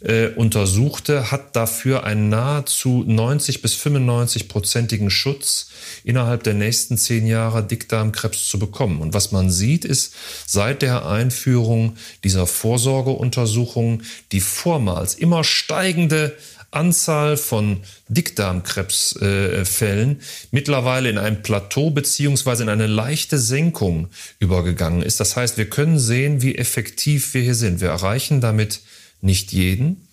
[0.01, 5.69] äh, Untersuchte hat dafür einen nahezu 90 bis 95 prozentigen Schutz
[6.03, 9.01] innerhalb der nächsten zehn Jahre Dickdarmkrebs zu bekommen.
[9.01, 10.13] Und was man sieht, ist
[10.45, 16.37] seit der Einführung dieser Vorsorgeuntersuchungen die vormals immer steigende
[16.71, 20.19] Anzahl von Dickdarmkrebsfällen
[20.51, 25.19] mittlerweile in ein Plateau beziehungsweise in eine leichte Senkung übergegangen ist.
[25.19, 27.81] Das heißt, wir können sehen, wie effektiv wir hier sind.
[27.81, 28.79] Wir erreichen damit
[29.21, 30.07] nicht jeden,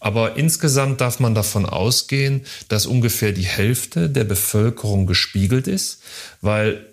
[0.00, 6.02] aber insgesamt darf man davon ausgehen, dass ungefähr die Hälfte der Bevölkerung gespiegelt ist,
[6.40, 6.86] weil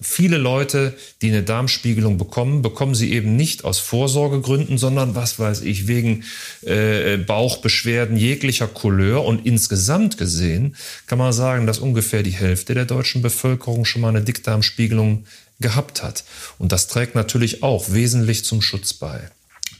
[0.00, 5.62] viele Leute, die eine Darmspiegelung bekommen, bekommen sie eben nicht aus Vorsorgegründen, sondern was weiß
[5.62, 6.24] ich, wegen
[6.62, 9.24] äh, Bauchbeschwerden jeglicher Couleur.
[9.24, 14.08] Und insgesamt gesehen kann man sagen, dass ungefähr die Hälfte der deutschen Bevölkerung schon mal
[14.08, 15.24] eine Dickdarmspiegelung
[15.60, 16.24] gehabt hat.
[16.58, 19.30] Und das trägt natürlich auch wesentlich zum Schutz bei.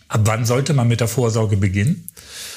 [0.08, 2.08] Ab wann sollte man mit der Vorsorge beginnen?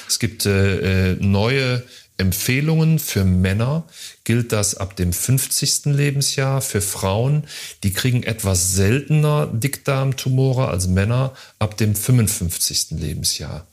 [0.08, 1.82] Es gibt äh, äh neue
[2.22, 3.84] Empfehlungen für Männer
[4.22, 5.86] gilt das ab dem 50.
[5.86, 6.62] Lebensjahr.
[6.62, 7.44] Für Frauen,
[7.82, 12.92] die kriegen etwas seltener Dickdarmtumore als Männer ab dem 55.
[12.92, 13.66] Lebensjahr.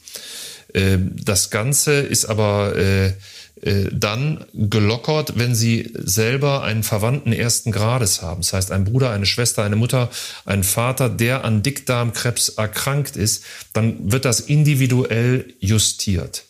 [0.73, 3.13] Ähm, das Ganze ist aber äh,
[3.61, 8.41] äh, dann gelockert, wenn sie selber einen Verwandten ersten Grades haben.
[8.41, 10.09] Das heißt, ein Bruder, eine Schwester, eine Mutter,
[10.45, 16.45] ein Vater, der an Dickdarmkrebs erkrankt ist, dann wird das individuell justiert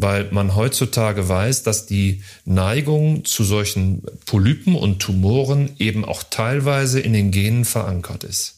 [0.00, 7.00] weil man heutzutage weiß, dass die Neigung zu solchen Polypen und Tumoren eben auch teilweise
[7.00, 8.56] in den Genen verankert ist.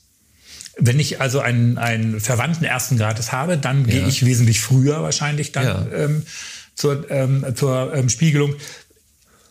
[0.78, 3.92] Wenn ich also einen, einen Verwandten ersten Grades habe, dann ja.
[3.92, 5.86] gehe ich wesentlich früher wahrscheinlich dann ja.
[5.92, 6.22] ähm,
[6.74, 8.54] zur, ähm, zur ähm, Spiegelung.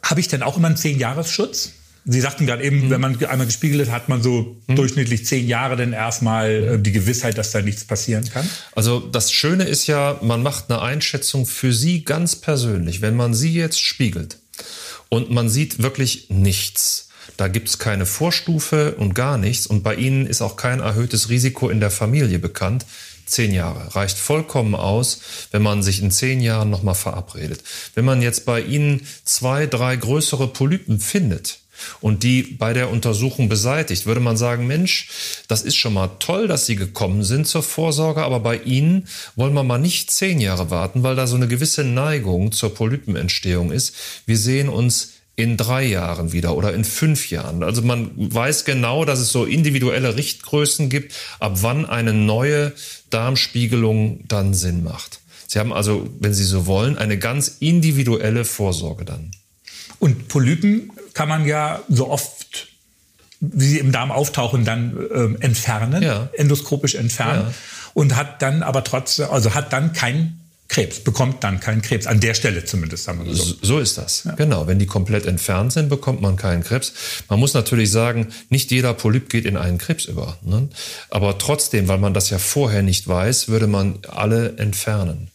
[0.02, 1.74] Habe ich denn auch immer einen Zehn-Jahres-Schutz?
[2.04, 2.90] Sie sagten gerade eben, mhm.
[2.90, 4.76] wenn man einmal gespiegelt hat, hat man so mhm.
[4.76, 8.48] durchschnittlich zehn Jahre dann erstmal äh, die Gewissheit, dass da nichts passieren kann.
[8.74, 13.02] Also das Schöne ist ja, man macht eine Einschätzung für Sie ganz persönlich.
[13.02, 14.38] Wenn man Sie jetzt spiegelt
[15.10, 19.96] und man sieht wirklich nichts, da gibt es keine Vorstufe und gar nichts und bei
[19.96, 22.86] Ihnen ist auch kein erhöhtes Risiko in der Familie bekannt,
[23.32, 27.64] Zehn Jahre reicht vollkommen aus, wenn man sich in zehn Jahren nochmal verabredet.
[27.96, 31.61] Wenn man jetzt bei Ihnen zwei, drei größere Polypen findet,
[32.00, 35.10] und die bei der Untersuchung beseitigt, würde man sagen, Mensch,
[35.48, 39.54] das ist schon mal toll, dass Sie gekommen sind zur Vorsorge, aber bei Ihnen wollen
[39.54, 43.96] wir mal nicht zehn Jahre warten, weil da so eine gewisse Neigung zur Polypenentstehung ist.
[44.26, 47.64] Wir sehen uns in drei Jahren wieder oder in fünf Jahren.
[47.64, 52.74] Also man weiß genau, dass es so individuelle Richtgrößen gibt, ab wann eine neue
[53.10, 55.22] Darmspiegelung dann Sinn macht.
[55.48, 59.32] Sie haben also, wenn Sie so wollen, eine ganz individuelle Vorsorge dann.
[60.00, 60.92] Und Polypen
[61.22, 62.70] kann man ja so oft,
[63.42, 66.30] wie sie im Darm auftauchen, dann ähm, entfernen, ja.
[66.34, 67.44] endoskopisch entfernen.
[67.44, 67.54] Ja.
[67.94, 72.08] Und hat dann aber trotzdem, also hat dann kein Krebs, bekommt dann keinen Krebs.
[72.08, 73.54] An der Stelle zumindest, sagen wir so.
[73.62, 74.24] So ist das.
[74.24, 74.32] Ja.
[74.32, 74.66] Genau.
[74.66, 76.92] Wenn die komplett entfernt sind, bekommt man keinen Krebs.
[77.30, 80.40] Man muss natürlich sagen, nicht jeder Polyp geht in einen Krebs über.
[80.42, 80.70] Ne?
[81.12, 85.28] Aber trotzdem, weil man das ja vorher nicht weiß, würde man alle entfernen.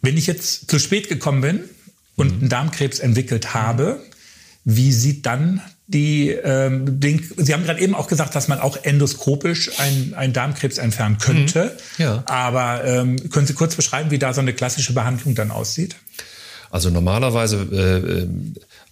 [0.00, 1.64] Wenn ich jetzt zu spät gekommen bin
[2.14, 2.40] und mhm.
[2.42, 4.00] einen Darmkrebs entwickelt habe,
[4.64, 8.78] wie sieht dann die, ähm, den, Sie haben gerade eben auch gesagt, dass man auch
[8.82, 11.76] endoskopisch einen, Darmkrebs entfernen könnte.
[11.98, 12.02] Mhm.
[12.02, 12.22] Ja.
[12.26, 15.96] Aber ähm, können Sie kurz beschreiben, wie da so eine klassische Behandlung dann aussieht?
[16.70, 18.28] Also normalerweise äh, äh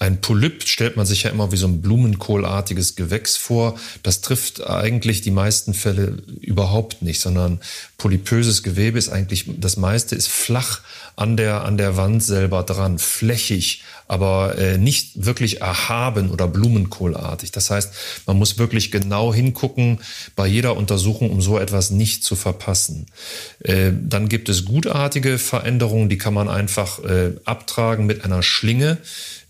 [0.00, 3.78] ein Polyp stellt man sich ja immer wie so ein Blumenkohlartiges Gewächs vor.
[4.02, 7.60] Das trifft eigentlich die meisten Fälle überhaupt nicht, sondern
[7.98, 10.80] polypöses Gewebe ist eigentlich, das meiste ist flach
[11.16, 17.52] an der, an der Wand selber dran, flächig, aber äh, nicht wirklich erhaben oder blumenkohlartig.
[17.52, 17.92] Das heißt,
[18.24, 19.98] man muss wirklich genau hingucken
[20.34, 23.04] bei jeder Untersuchung, um so etwas nicht zu verpassen.
[23.62, 28.96] Äh, dann gibt es gutartige Veränderungen, die kann man einfach äh, abtragen mit einer Schlinge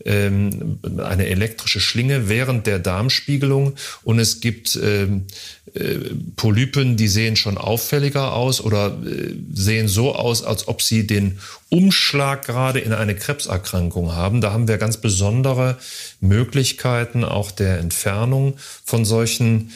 [0.04, 5.26] ähm, eine elektrische Schlinge während der Darmspiegelung und es gibt ähm,
[5.74, 5.98] äh,
[6.36, 11.38] Polypen, die sehen schon auffälliger aus oder äh, sehen so aus, als ob sie den
[11.68, 14.40] Umschlag gerade in eine Krebserkrankung haben.
[14.40, 15.78] Da haben wir ganz besondere
[16.20, 19.70] Möglichkeiten auch der Entfernung von solchen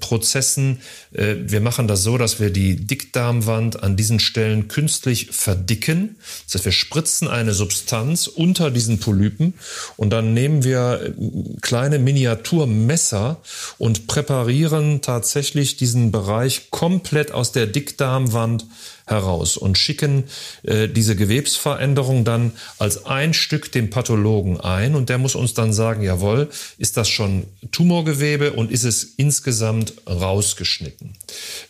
[0.00, 0.80] Prozessen.
[1.12, 6.16] Äh, wir machen das so, dass wir die Dickdarmwand an diesen Stellen künstlich verdicken.
[6.46, 9.54] Das heißt, wir spritzen eine Substanz unter diesen Polypen
[9.96, 11.12] und dann nehmen wir äh,
[11.60, 13.40] kleine Miniaturmesser
[13.78, 18.66] und präparieren tatsächlich diesen Bereich komplett aus der Dickdarmwand
[19.10, 20.24] heraus und schicken
[20.62, 25.72] äh, diese Gewebsveränderung dann als ein Stück dem Pathologen ein und der muss uns dann
[25.72, 31.12] sagen, jawohl, ist das schon Tumorgewebe und ist es insgesamt rausgeschnitten.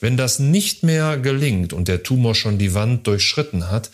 [0.00, 3.90] Wenn das nicht mehr gelingt und der Tumor schon die Wand durchschritten hat,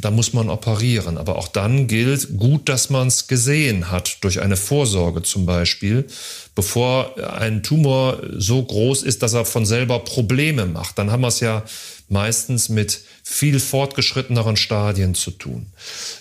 [0.00, 1.18] da muss man operieren.
[1.18, 6.06] Aber auch dann gilt gut, dass man es gesehen hat, durch eine Vorsorge zum Beispiel,
[6.54, 10.98] bevor ein Tumor so groß ist, dass er von selber Probleme macht.
[10.98, 11.64] Dann haben wir es ja
[12.08, 15.66] meistens mit viel fortgeschritteneren Stadien zu tun.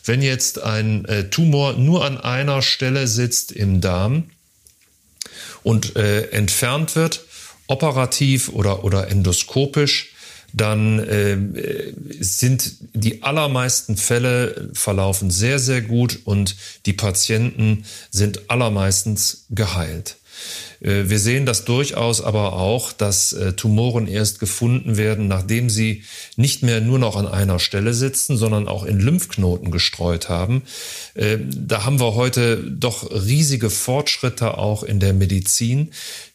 [0.05, 4.31] Wenn jetzt ein äh, Tumor nur an einer Stelle sitzt im Darm
[5.63, 7.25] und äh, entfernt wird,
[7.67, 10.12] operativ oder, oder endoskopisch,
[10.53, 11.37] dann äh,
[12.19, 20.17] sind die allermeisten Fälle verlaufen sehr, sehr gut und die Patienten sind allermeistens geheilt.
[20.79, 26.03] Äh, wir sehen das durchaus aber auch, dass äh, Tumoren erst gefunden werden, nachdem sie
[26.35, 30.63] nicht mehr nur noch an einer Stelle sitzen, sondern auch in Lymphknoten gestreut haben.
[31.15, 35.91] Äh, da haben wir heute doch riesige Fortschritte auch in der Medizin.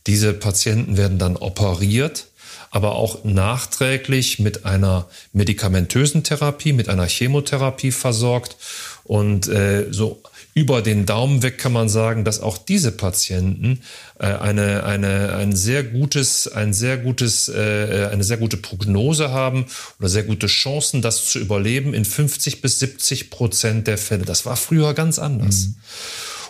[0.07, 2.28] Diese Patienten werden dann operiert
[2.71, 8.57] aber auch nachträglich mit einer medikamentösen Therapie, mit einer Chemotherapie versorgt.
[9.05, 10.23] Und äh, so
[10.55, 13.81] über den Daumen weg kann man sagen, dass auch diese Patienten
[14.19, 19.67] äh, eine, eine, ein sehr gutes, ein sehr gutes, äh, eine sehr gute Prognose haben
[20.01, 24.25] oder sehr gute Chancen, das zu überleben in 50 bis 70 Prozent der Fälle.
[24.25, 25.67] Das war früher ganz anders.
[25.67, 25.75] Mhm.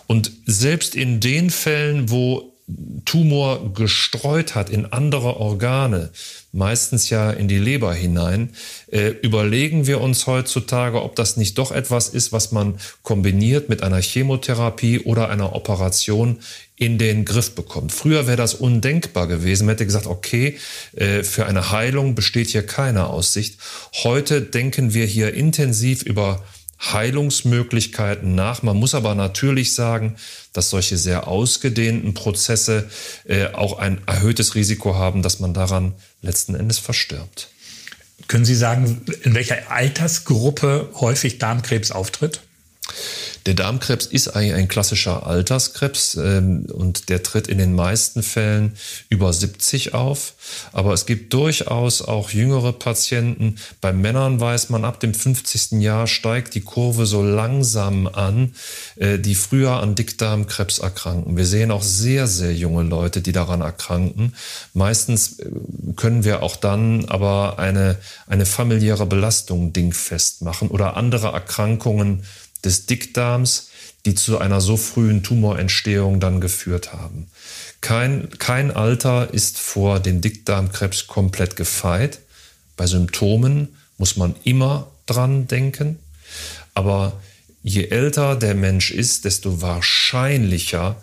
[0.06, 2.57] Und selbst in den Fällen, wo
[3.06, 6.10] Tumor gestreut hat in andere Organe,
[6.52, 8.50] meistens ja in die Leber hinein,
[8.90, 13.82] äh, überlegen wir uns heutzutage, ob das nicht doch etwas ist, was man kombiniert mit
[13.82, 16.40] einer Chemotherapie oder einer Operation
[16.76, 17.92] in den Griff bekommt.
[17.92, 19.64] Früher wäre das undenkbar gewesen.
[19.64, 20.58] Man hätte gesagt, okay,
[20.94, 23.58] äh, für eine Heilung besteht hier keine Aussicht.
[24.04, 26.44] Heute denken wir hier intensiv über
[26.80, 28.62] Heilungsmöglichkeiten nach.
[28.62, 30.16] Man muss aber natürlich sagen,
[30.52, 32.88] dass solche sehr ausgedehnten Prozesse
[33.24, 37.48] äh, auch ein erhöhtes Risiko haben, dass man daran letzten Endes verstirbt.
[38.26, 42.40] Können Sie sagen, in welcher Altersgruppe häufig Darmkrebs auftritt?
[43.46, 48.76] Der Darmkrebs ist eigentlich ein klassischer Alterskrebs ähm, und der tritt in den meisten Fällen
[49.08, 50.34] über 70 auf.
[50.72, 53.56] Aber es gibt durchaus auch jüngere Patienten.
[53.80, 55.80] Bei Männern weiß man, ab dem 50.
[55.80, 58.54] Jahr steigt die Kurve so langsam an,
[58.96, 61.36] äh, die früher an Dickdarmkrebs erkranken.
[61.36, 64.34] Wir sehen auch sehr, sehr junge Leute, die daran erkranken.
[64.74, 65.48] Meistens äh,
[65.96, 72.24] können wir auch dann aber eine, eine familiäre Belastung dingfest machen oder andere Erkrankungen
[72.64, 73.68] des Dickdarms,
[74.06, 77.28] die zu einer so frühen Tumorentstehung dann geführt haben.
[77.80, 82.20] Kein, kein Alter ist vor dem Dickdarmkrebs komplett gefeit.
[82.76, 85.98] Bei Symptomen muss man immer dran denken.
[86.74, 87.20] Aber
[87.62, 90.96] je älter der Mensch ist, desto wahrscheinlicher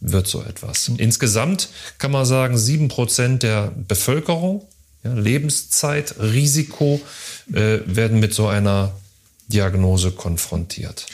[0.00, 0.90] wird so etwas.
[0.96, 1.68] Insgesamt
[1.98, 4.66] kann man sagen, sieben Prozent der Bevölkerung,
[5.04, 7.00] ja, Lebenszeit, Risiko,
[7.52, 8.92] äh, werden mit so einer
[9.52, 11.06] Diagnose konfrontiert.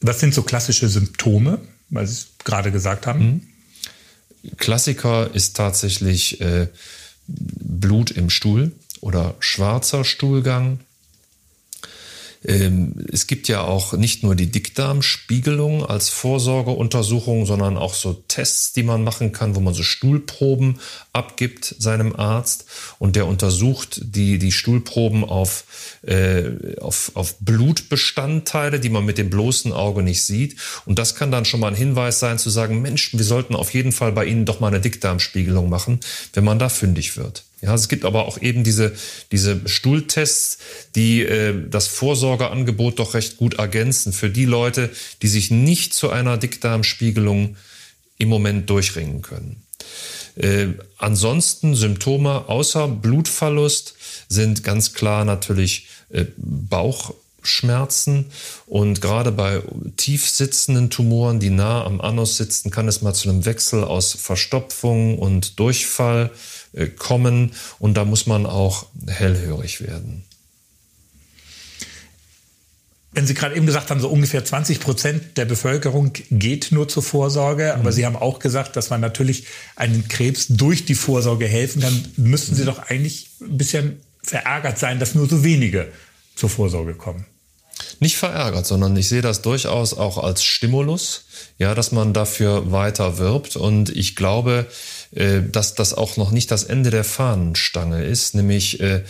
[0.00, 1.60] Was sind so klassische Symptome,
[1.90, 3.24] weil Sie es gerade gesagt haben?
[3.24, 4.56] Mhm.
[4.56, 6.68] Klassiker ist tatsächlich äh,
[7.26, 10.80] Blut im Stuhl oder schwarzer Stuhlgang,
[12.42, 18.84] es gibt ja auch nicht nur die Dickdarmspiegelung als Vorsorgeuntersuchung, sondern auch so Tests, die
[18.84, 20.78] man machen kann, wo man so Stuhlproben
[21.12, 22.66] abgibt seinem Arzt
[23.00, 25.64] und der untersucht die, die Stuhlproben auf,
[26.02, 30.56] äh, auf, auf Blutbestandteile, die man mit dem bloßen Auge nicht sieht.
[30.86, 33.74] Und das kann dann schon mal ein Hinweis sein zu sagen, Mensch, wir sollten auf
[33.74, 35.98] jeden Fall bei Ihnen doch mal eine Dickdarmspiegelung machen,
[36.34, 37.47] wenn man da fündig wird.
[37.60, 38.94] Ja, es gibt aber auch eben diese,
[39.32, 40.58] diese Stuhltests,
[40.94, 44.90] die äh, das Vorsorgeangebot doch recht gut ergänzen für die Leute,
[45.22, 47.56] die sich nicht zu einer Dickdarmspiegelung
[48.18, 49.62] im Moment durchringen können.
[50.36, 53.94] Äh, ansonsten Symptome außer Blutverlust
[54.28, 58.26] sind ganz klar natürlich äh, Bauch Schmerzen
[58.66, 59.62] und gerade bei
[59.96, 64.12] tief sitzenden Tumoren, die nah am Anus sitzen, kann es mal zu einem Wechsel aus
[64.12, 66.57] Verstopfung und Durchfall äh,
[66.96, 70.24] kommen und da muss man auch hellhörig werden.
[73.12, 77.02] Wenn Sie gerade eben gesagt haben, so ungefähr 20 Prozent der Bevölkerung geht nur zur
[77.02, 77.94] Vorsorge, aber mhm.
[77.94, 79.46] Sie haben auch gesagt, dass man natürlich
[79.76, 85.00] einen Krebs durch die Vorsorge helfen kann, müssten Sie doch eigentlich ein bisschen verärgert sein,
[85.00, 85.88] dass nur so wenige
[86.36, 87.26] zur Vorsorge kommen.
[88.00, 91.24] Nicht verärgert, sondern ich sehe das durchaus auch als Stimulus,
[91.58, 93.56] ja, dass man dafür weiter wirbt.
[93.56, 94.72] Und ich glaube, äh,
[95.10, 99.02] dass das auch noch nicht das Ende der Fahnenstange ist, nämlich äh,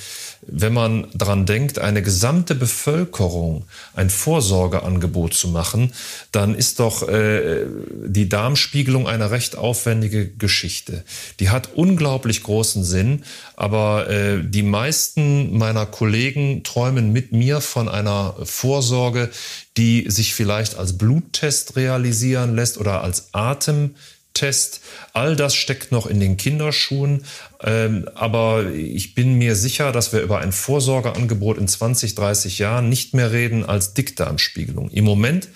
[0.47, 5.93] wenn man daran denkt, eine gesamte Bevölkerung ein Vorsorgeangebot zu machen,
[6.33, 7.67] dann ist doch äh,
[8.07, 11.05] die Darmspiegelung eine recht aufwendige Geschichte.
[11.41, 13.25] Die hat unglaublich großen Sinn,
[13.57, 19.31] aber äh, die meisten meiner Kollegen träumen mit mir von einer Vorsorge,
[19.77, 23.95] die sich vielleicht als Bluttest realisieren lässt oder als Atem
[24.35, 24.81] Test.
[25.13, 27.25] All das steckt noch in den Kinderschuhen.
[27.61, 32.89] Ähm, aber ich bin mir sicher, dass wir über ein Vorsorgeangebot in 20, 30 Jahren
[32.89, 34.91] nicht mehr reden als Dickdarmspiegelung.
[34.91, 35.49] Im Moment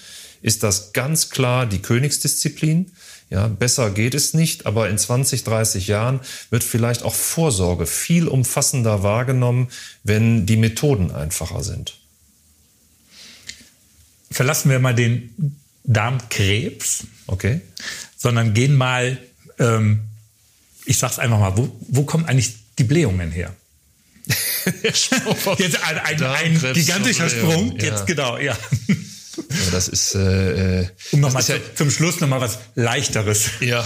[0.42, 2.90] ist das ganz klar die Königsdisziplin.
[3.30, 6.20] Ja, besser geht es nicht, aber in 20, 30 Jahren
[6.50, 9.68] wird vielleicht auch Vorsorge viel umfassender wahrgenommen,
[10.02, 11.98] wenn die Methoden einfacher sind.
[14.30, 17.06] Verlassen wir mal den Darmkrebs.
[17.26, 17.60] Okay
[18.22, 19.18] sondern gehen mal,
[19.58, 20.00] ähm,
[20.84, 23.54] ich sag's einfach mal, wo, wo kommen eigentlich die Blähungen her?
[24.84, 27.86] jetzt ein, ein, ein gigantischer Sprung, ja.
[27.86, 28.56] jetzt genau, ja.
[28.86, 30.14] ja das ist.
[30.14, 33.50] Äh, äh um nochmal ja, zum Schluss nochmal was Leichteres.
[33.58, 33.84] Ja,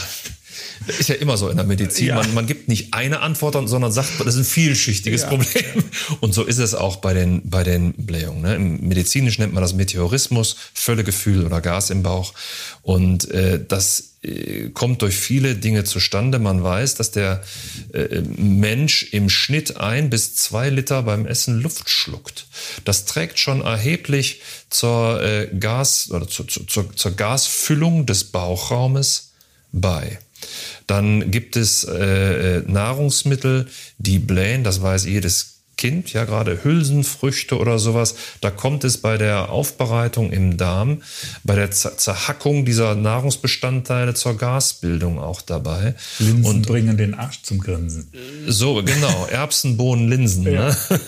[0.87, 2.09] ist ja immer so in der Medizin.
[2.09, 2.17] Ja.
[2.17, 5.29] Man, man, gibt nicht eine Antwort, sondern sagt, das ist ein vielschichtiges ja.
[5.29, 5.85] Problem.
[6.21, 8.43] Und so ist es auch bei den, bei den Blähungen.
[8.43, 8.55] Ne?
[8.55, 12.35] Im Medizinisch nennt man das Meteorismus, Völlegefühl oder Gas im Bauch.
[12.83, 16.39] Und äh, das äh, kommt durch viele Dinge zustande.
[16.39, 17.43] Man weiß, dass der
[17.93, 22.47] äh, Mensch im Schnitt ein bis zwei Liter beim Essen Luft schluckt.
[22.85, 29.33] Das trägt schon erheblich zur äh, Gas oder zur, zur, zur Gasfüllung des Bauchraumes
[29.73, 30.19] bei.
[30.87, 33.67] Dann gibt es äh, Nahrungsmittel,
[33.99, 39.19] die blähen, das weiß jedes Kind, ja gerade Hülsenfrüchte oder sowas, da kommt es bei
[39.19, 41.03] der Aufbereitung im Darm,
[41.45, 45.95] bei der Zerhackung dieser Nahrungsbestandteile zur Gasbildung auch dabei.
[46.19, 48.11] Linsen und bringen den Arsch zum Grinsen.
[48.47, 49.27] So, genau.
[49.31, 50.45] Erbsen, Bohnen, Linsen.
[50.51, 50.69] Ja.
[50.69, 50.77] Ne?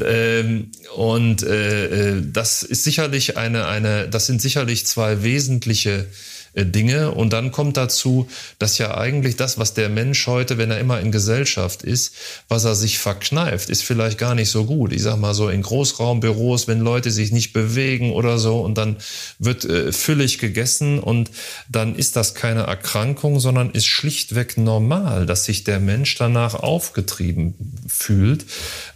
[0.00, 6.06] Ähm, und äh, äh, das ist sicherlich eine, eine, das sind sicherlich zwei wesentliche äh,
[6.54, 7.12] Dinge.
[7.12, 8.28] Und dann kommt dazu,
[8.58, 12.14] dass ja eigentlich das, was der Mensch heute, wenn er immer in Gesellschaft ist,
[12.48, 14.92] was er sich verkneift, ist vielleicht gar nicht so gut.
[14.92, 18.96] Ich sag mal so in Großraumbüros, wenn Leute sich nicht bewegen oder so und dann
[19.38, 21.30] wird äh, füllig gegessen und
[21.68, 27.54] dann ist das keine Erkrankung, sondern ist schlichtweg normal, dass sich der Mensch danach aufgetrieben
[27.86, 28.46] fühlt,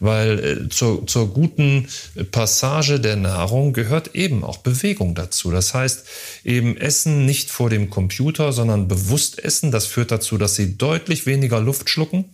[0.03, 1.89] weil äh, zur, zur guten
[2.33, 5.51] Passage der Nahrung gehört eben auch Bewegung dazu.
[5.51, 6.05] Das heißt,
[6.45, 9.71] eben Essen nicht vor dem Computer, sondern bewusst essen.
[9.71, 12.27] Das führt dazu, dass sie deutlich weniger Luft schlucken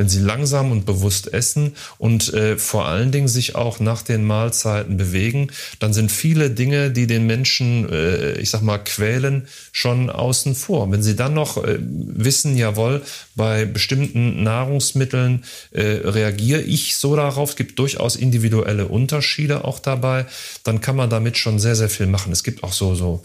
[0.00, 4.24] wenn sie langsam und bewusst essen und äh, vor allen Dingen sich auch nach den
[4.24, 5.48] Mahlzeiten bewegen,
[5.78, 10.90] dann sind viele Dinge, die den Menschen, äh, ich sag mal, quälen, schon außen vor.
[10.90, 13.02] Wenn sie dann noch äh, wissen, jawohl,
[13.34, 20.24] bei bestimmten Nahrungsmitteln äh, reagiere ich so darauf, es gibt durchaus individuelle Unterschiede auch dabei,
[20.64, 22.32] dann kann man damit schon sehr, sehr viel machen.
[22.32, 23.22] Es gibt auch so, so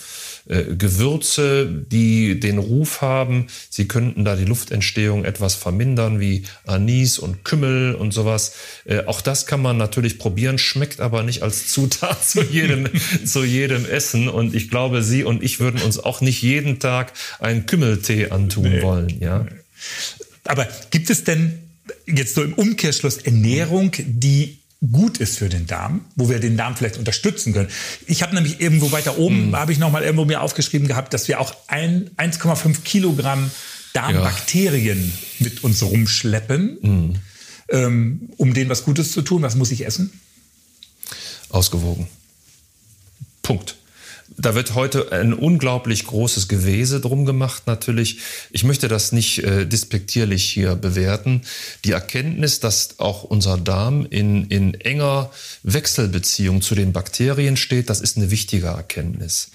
[0.47, 7.17] äh, Gewürze, die den Ruf haben, sie könnten da die Luftentstehung etwas vermindern, wie Anis
[7.17, 8.53] und Kümmel und sowas.
[8.85, 12.87] Äh, auch das kann man natürlich probieren, schmeckt aber nicht als Zutat zu jedem,
[13.25, 14.29] zu jedem Essen.
[14.29, 18.69] Und ich glaube, Sie und ich würden uns auch nicht jeden Tag einen Kümmeltee antun
[18.69, 18.81] nee.
[18.81, 19.19] wollen.
[19.19, 19.47] Ja.
[20.43, 21.59] Aber gibt es denn
[22.05, 24.59] jetzt so im Umkehrschluss Ernährung, die
[24.91, 27.69] gut ist für den Darm, wo wir den Darm vielleicht unterstützen können.
[28.05, 29.55] Ich habe nämlich irgendwo weiter oben, mm.
[29.55, 33.49] habe ich nochmal irgendwo mir aufgeschrieben gehabt, dass wir auch 1,5 Kilogramm
[33.93, 34.99] Darmbakterien
[35.39, 35.45] ja.
[35.45, 37.15] mit uns rumschleppen, mm.
[37.69, 39.41] ähm, um denen was Gutes zu tun.
[39.41, 40.19] Was muss ich essen?
[41.49, 42.07] Ausgewogen.
[43.41, 43.77] Punkt.
[44.37, 48.19] Da wird heute ein unglaublich großes Gewese drum gemacht, natürlich.
[48.51, 51.43] Ich möchte das nicht äh, despektierlich hier bewerten.
[51.83, 55.31] Die Erkenntnis, dass auch unser Darm in, in enger
[55.63, 59.51] Wechselbeziehung zu den Bakterien steht, das ist eine wichtige Erkenntnis.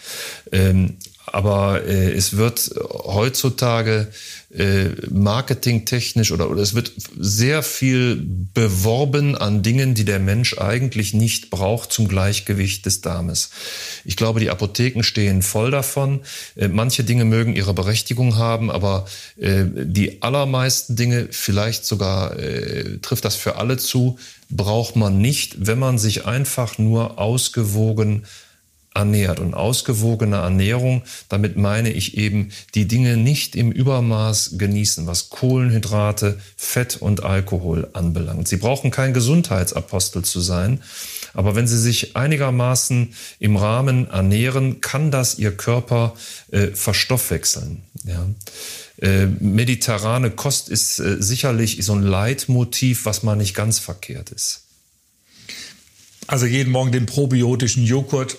[0.52, 0.96] Ähm,
[1.26, 4.08] aber äh, es wird heutzutage
[4.52, 8.20] äh, marketingtechnisch oder, oder es wird sehr viel
[8.52, 13.50] beworben an Dingen, die der Mensch eigentlich nicht braucht zum Gleichgewicht des Darmes.
[14.04, 16.20] Ich glaube, die Apotheken stehen voll davon.
[16.56, 19.06] Äh, manche Dinge mögen ihre Berechtigung haben, aber
[19.38, 24.18] äh, die allermeisten Dinge, vielleicht sogar äh, trifft das für alle zu,
[24.48, 28.24] braucht man nicht, wenn man sich einfach nur ausgewogen
[28.94, 29.38] ernährt.
[29.38, 36.38] Und ausgewogene Ernährung, damit meine ich eben die Dinge nicht im Übermaß genießen, was Kohlenhydrate,
[36.56, 38.48] Fett und Alkohol anbelangt.
[38.48, 40.80] Sie brauchen kein Gesundheitsapostel zu sein,
[41.32, 46.14] aber wenn Sie sich einigermaßen im Rahmen ernähren, kann das Ihr Körper
[46.50, 47.82] äh, verstoffwechseln.
[48.04, 48.26] Ja.
[49.00, 54.64] Äh, mediterrane Kost ist äh, sicherlich so ein Leitmotiv, was mal nicht ganz verkehrt ist.
[56.26, 58.36] Also jeden Morgen den probiotischen Joghurt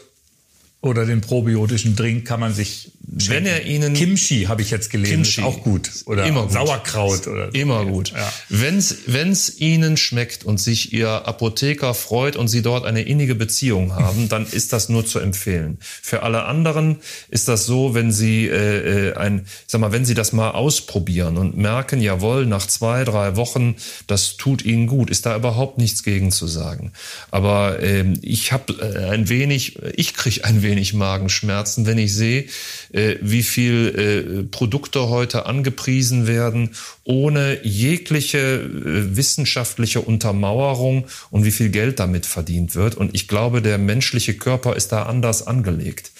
[0.81, 5.23] oder den probiotischen Drink kann man sich wenn er Ihnen Kimchi habe ich jetzt gelesen,
[5.23, 6.53] Kimchi, auch gut oder immer gut.
[6.53, 8.11] Sauerkraut oder immer gut.
[8.11, 8.31] Ja.
[8.49, 13.95] Wenn's wenn's Ihnen schmeckt und sich Ihr Apotheker freut und Sie dort eine innige Beziehung
[13.95, 15.77] haben, dann ist das nur zu empfehlen.
[15.81, 16.97] Für alle anderen
[17.29, 21.37] ist das so, wenn Sie äh, äh ein, sag mal, wenn Sie das mal ausprobieren
[21.37, 23.75] und merken, jawohl, nach zwei drei Wochen,
[24.07, 26.93] das tut Ihnen gut, ist da überhaupt nichts gegen zu sagen.
[27.29, 32.45] Aber äh, ich habe ein wenig, ich kriege ein wenig Magenschmerzen, wenn ich sehe
[32.93, 36.71] äh, wie viel äh, Produkte heute angepriesen werden,
[37.03, 42.95] ohne jegliche äh, wissenschaftliche Untermauerung und wie viel Geld damit verdient wird.
[42.95, 46.11] Und ich glaube, der menschliche Körper ist da anders angelegt.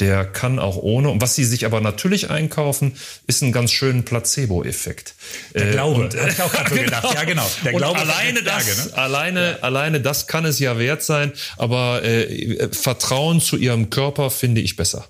[0.00, 1.10] Der kann auch ohne.
[1.10, 2.92] Und was sie sich aber natürlich einkaufen,
[3.26, 5.14] ist ein ganz schönen Placebo-Effekt.
[5.54, 7.02] Der Glaube, und, hab ich auch gerade so gedacht.
[7.02, 7.08] Genau.
[7.18, 7.50] Ja, genau.
[7.64, 8.96] Der und Glaube alleine das, Tage, ne?
[8.96, 9.56] alleine, ja.
[9.60, 11.32] alleine das kann es ja wert sein.
[11.56, 15.08] Aber äh, Vertrauen zu ihrem Körper finde ich besser.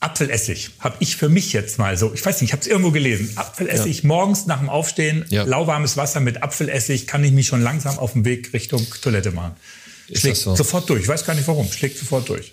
[0.00, 2.92] Apfelessig habe ich für mich jetzt mal so, ich weiß nicht, ich habe es irgendwo
[2.92, 3.32] gelesen.
[3.34, 4.06] Apfelessig ja.
[4.06, 5.42] morgens nach dem Aufstehen, ja.
[5.42, 9.56] lauwarmes Wasser mit Apfelessig, kann ich mich schon langsam auf dem Weg Richtung Toilette machen.
[10.12, 10.54] Schlägt so?
[10.54, 11.02] sofort durch.
[11.02, 11.70] Ich weiß gar nicht warum.
[11.70, 12.52] Schlägt sofort durch.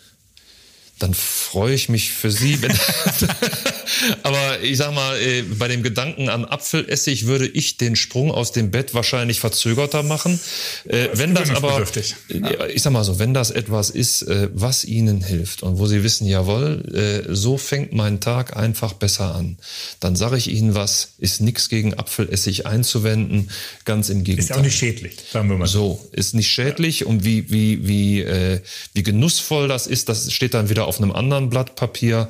[0.99, 2.57] Dann freue ich mich für Sie.
[4.23, 8.51] Aber ich sag mal, äh, bei dem Gedanken an Apfelessig würde ich den Sprung aus
[8.51, 10.39] dem Bett wahrscheinlich verzögerter machen.
[10.85, 11.85] Äh, das wenn das aber,
[12.29, 16.03] äh, ich sag mal so, wenn das etwas ist, was Ihnen hilft und wo Sie
[16.03, 19.57] wissen, jawohl, so fängt mein Tag einfach besser an,
[19.99, 23.49] dann sage ich Ihnen was, ist nichts gegen Apfelessig einzuwenden,
[23.83, 24.43] ganz im Gegenteil.
[24.43, 25.67] Ist ja auch nicht schädlich, sagen wir mal.
[25.67, 27.07] So, ist nicht schädlich ja.
[27.07, 28.25] und wie, wie, wie,
[28.93, 32.27] wie genussvoll das ist, das steht dann wieder auf einem anderen Blatt Papier.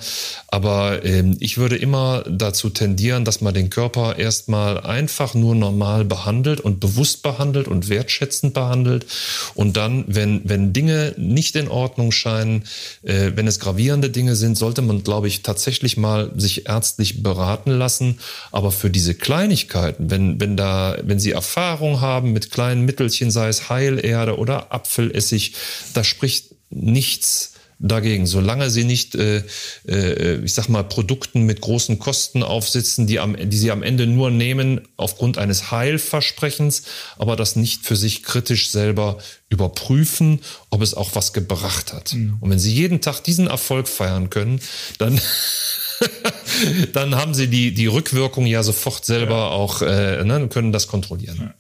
[0.48, 6.06] Aber ähm, ich würde immer dazu tendieren, dass man den Körper erstmal einfach nur normal
[6.06, 9.06] behandelt und bewusst behandelt und wertschätzend behandelt.
[9.54, 12.64] Und dann, wenn, wenn Dinge nicht in Ordnung scheinen,
[13.04, 17.72] äh, wenn es gravierende Dinge sind, sollte man, glaube ich, tatsächlich mal sich ärztlich beraten
[17.72, 18.20] lassen.
[18.52, 23.48] Aber für diese Kleinigkeiten, wenn, wenn da, wenn Sie Erfahrung haben mit kleinen Mittelchen, sei
[23.50, 25.54] es Heilerde oder Apfelessig,
[25.94, 27.55] da spricht nichts
[27.88, 28.26] dagegen.
[28.26, 29.44] Solange sie nicht, äh,
[29.88, 34.08] äh, ich sag mal, Produkten mit großen Kosten aufsitzen, die, am, die sie am Ende
[34.08, 36.84] nur nehmen aufgrund eines Heilversprechens,
[37.18, 39.18] aber das nicht für sich kritisch selber
[39.50, 42.14] überprüfen, ob es auch was gebracht hat.
[42.14, 42.38] Mhm.
[42.40, 44.60] Und wenn sie jeden Tag diesen Erfolg feiern können,
[44.98, 45.22] dann
[46.94, 49.48] dann haben sie die, die Rückwirkung ja sofort selber ja.
[49.48, 51.38] auch, äh, ne, können das kontrollieren.
[51.40, 51.54] Ja.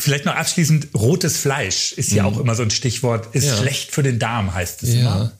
[0.00, 2.28] Vielleicht noch abschließend, rotes Fleisch ist ja mhm.
[2.28, 3.56] auch immer so ein Stichwort, ist ja.
[3.56, 5.00] schlecht für den Darm, heißt es ja.
[5.00, 5.32] immer.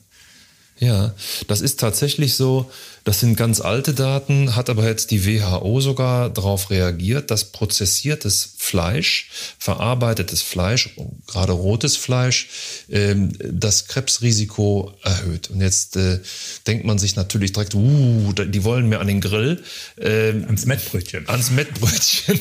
[0.79, 1.13] Ja,
[1.47, 2.71] das ist tatsächlich so.
[3.03, 8.53] Das sind ganz alte Daten, hat aber jetzt die WHO sogar darauf reagiert, dass prozessiertes
[8.57, 10.91] Fleisch, verarbeitetes Fleisch,
[11.25, 12.47] gerade rotes Fleisch,
[12.89, 15.49] ähm, das Krebsrisiko erhöht.
[15.49, 16.19] Und jetzt äh,
[16.67, 19.63] denkt man sich natürlich direkt, uh, die wollen mir an den Grill.
[19.99, 21.27] Ähm, ans Mettbrötchen.
[21.27, 22.39] Ans Mettbrötchen.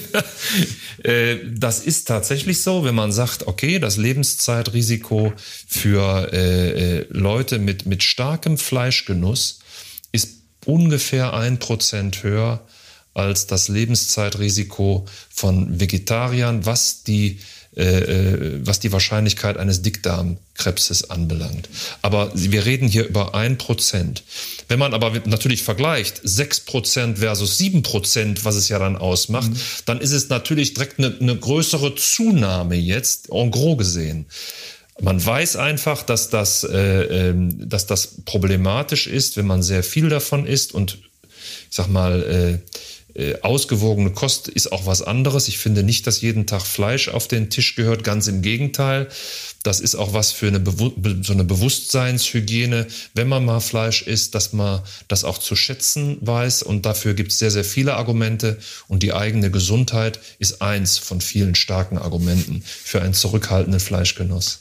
[1.05, 5.33] äh, das ist tatsächlich so, wenn man sagt, okay, das Lebenszeitrisiko
[5.67, 9.61] für äh, Leute mit, mit starkem Fleischgenuss
[10.65, 12.61] ungefähr ein Prozent höher
[13.15, 17.41] als das Lebenszeitrisiko von Vegetariern, was die
[17.77, 21.69] äh, äh, was die Wahrscheinlichkeit eines Dickdarmkrebses anbelangt.
[22.03, 24.25] Aber wir reden hier über ein Prozent.
[24.67, 29.51] Wenn man aber natürlich vergleicht, sechs Prozent versus sieben Prozent, was es ja dann ausmacht,
[29.51, 29.61] mhm.
[29.87, 34.27] dann ist es natürlich direkt eine, eine größere Zunahme jetzt, en gros gesehen.
[35.01, 40.09] Man weiß einfach, dass das, äh, ähm, dass das problematisch ist, wenn man sehr viel
[40.09, 40.99] davon isst und
[41.71, 42.59] ich sag mal, äh,
[43.15, 45.49] äh, ausgewogene Kost ist auch was anderes.
[45.49, 48.05] Ich finde nicht, dass jeden Tag Fleisch auf den Tisch gehört.
[48.05, 49.09] Ganz im Gegenteil.
[49.63, 50.63] Das ist auch was für eine,
[51.23, 56.63] so eine Bewusstseinshygiene, wenn man mal Fleisch isst, dass man das auch zu schätzen weiß.
[56.63, 58.59] Und dafür gibt es sehr, sehr viele Argumente.
[58.89, 64.61] Und die eigene Gesundheit ist eins von vielen starken Argumenten für einen zurückhaltenden Fleischgenuss.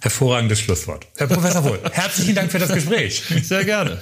[0.00, 1.06] Hervorragendes Schlusswort.
[1.16, 3.22] Herr Professor Wohl, herzlichen Dank für das Gespräch.
[3.42, 3.98] Sehr gerne.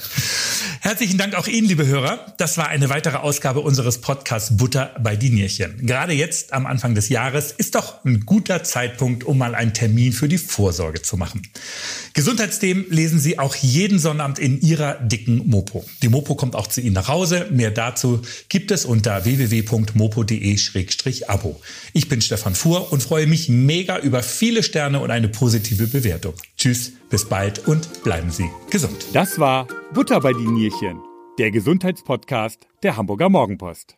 [0.80, 2.34] Herzlichen Dank auch Ihnen, liebe Hörer.
[2.36, 5.86] Das war eine weitere Ausgabe unseres Podcasts Butter bei Dinierchen.
[5.86, 10.12] Gerade jetzt am Anfang des Jahres ist doch ein guter Zeitpunkt, um mal einen Termin
[10.12, 11.42] für die Vorsorge zu machen.
[12.12, 15.84] Gesundheitsthemen lesen Sie auch jeden Sonnabend in Ihrer dicken Mopo.
[16.02, 17.46] Die Mopo kommt auch zu Ihnen nach Hause.
[17.50, 21.60] Mehr dazu gibt es unter www.mopo.de-abo.
[21.94, 25.28] Ich bin Stefan Fuhr und freue mich mega über viele Sterne und eine
[25.86, 26.34] positive Bewertung.
[26.56, 29.06] Tschüss, bis bald und bleiben Sie gesund.
[29.12, 31.00] Das war Butter bei die Nierchen,
[31.38, 33.94] der Gesundheitspodcast der Hamburger Morgenpost.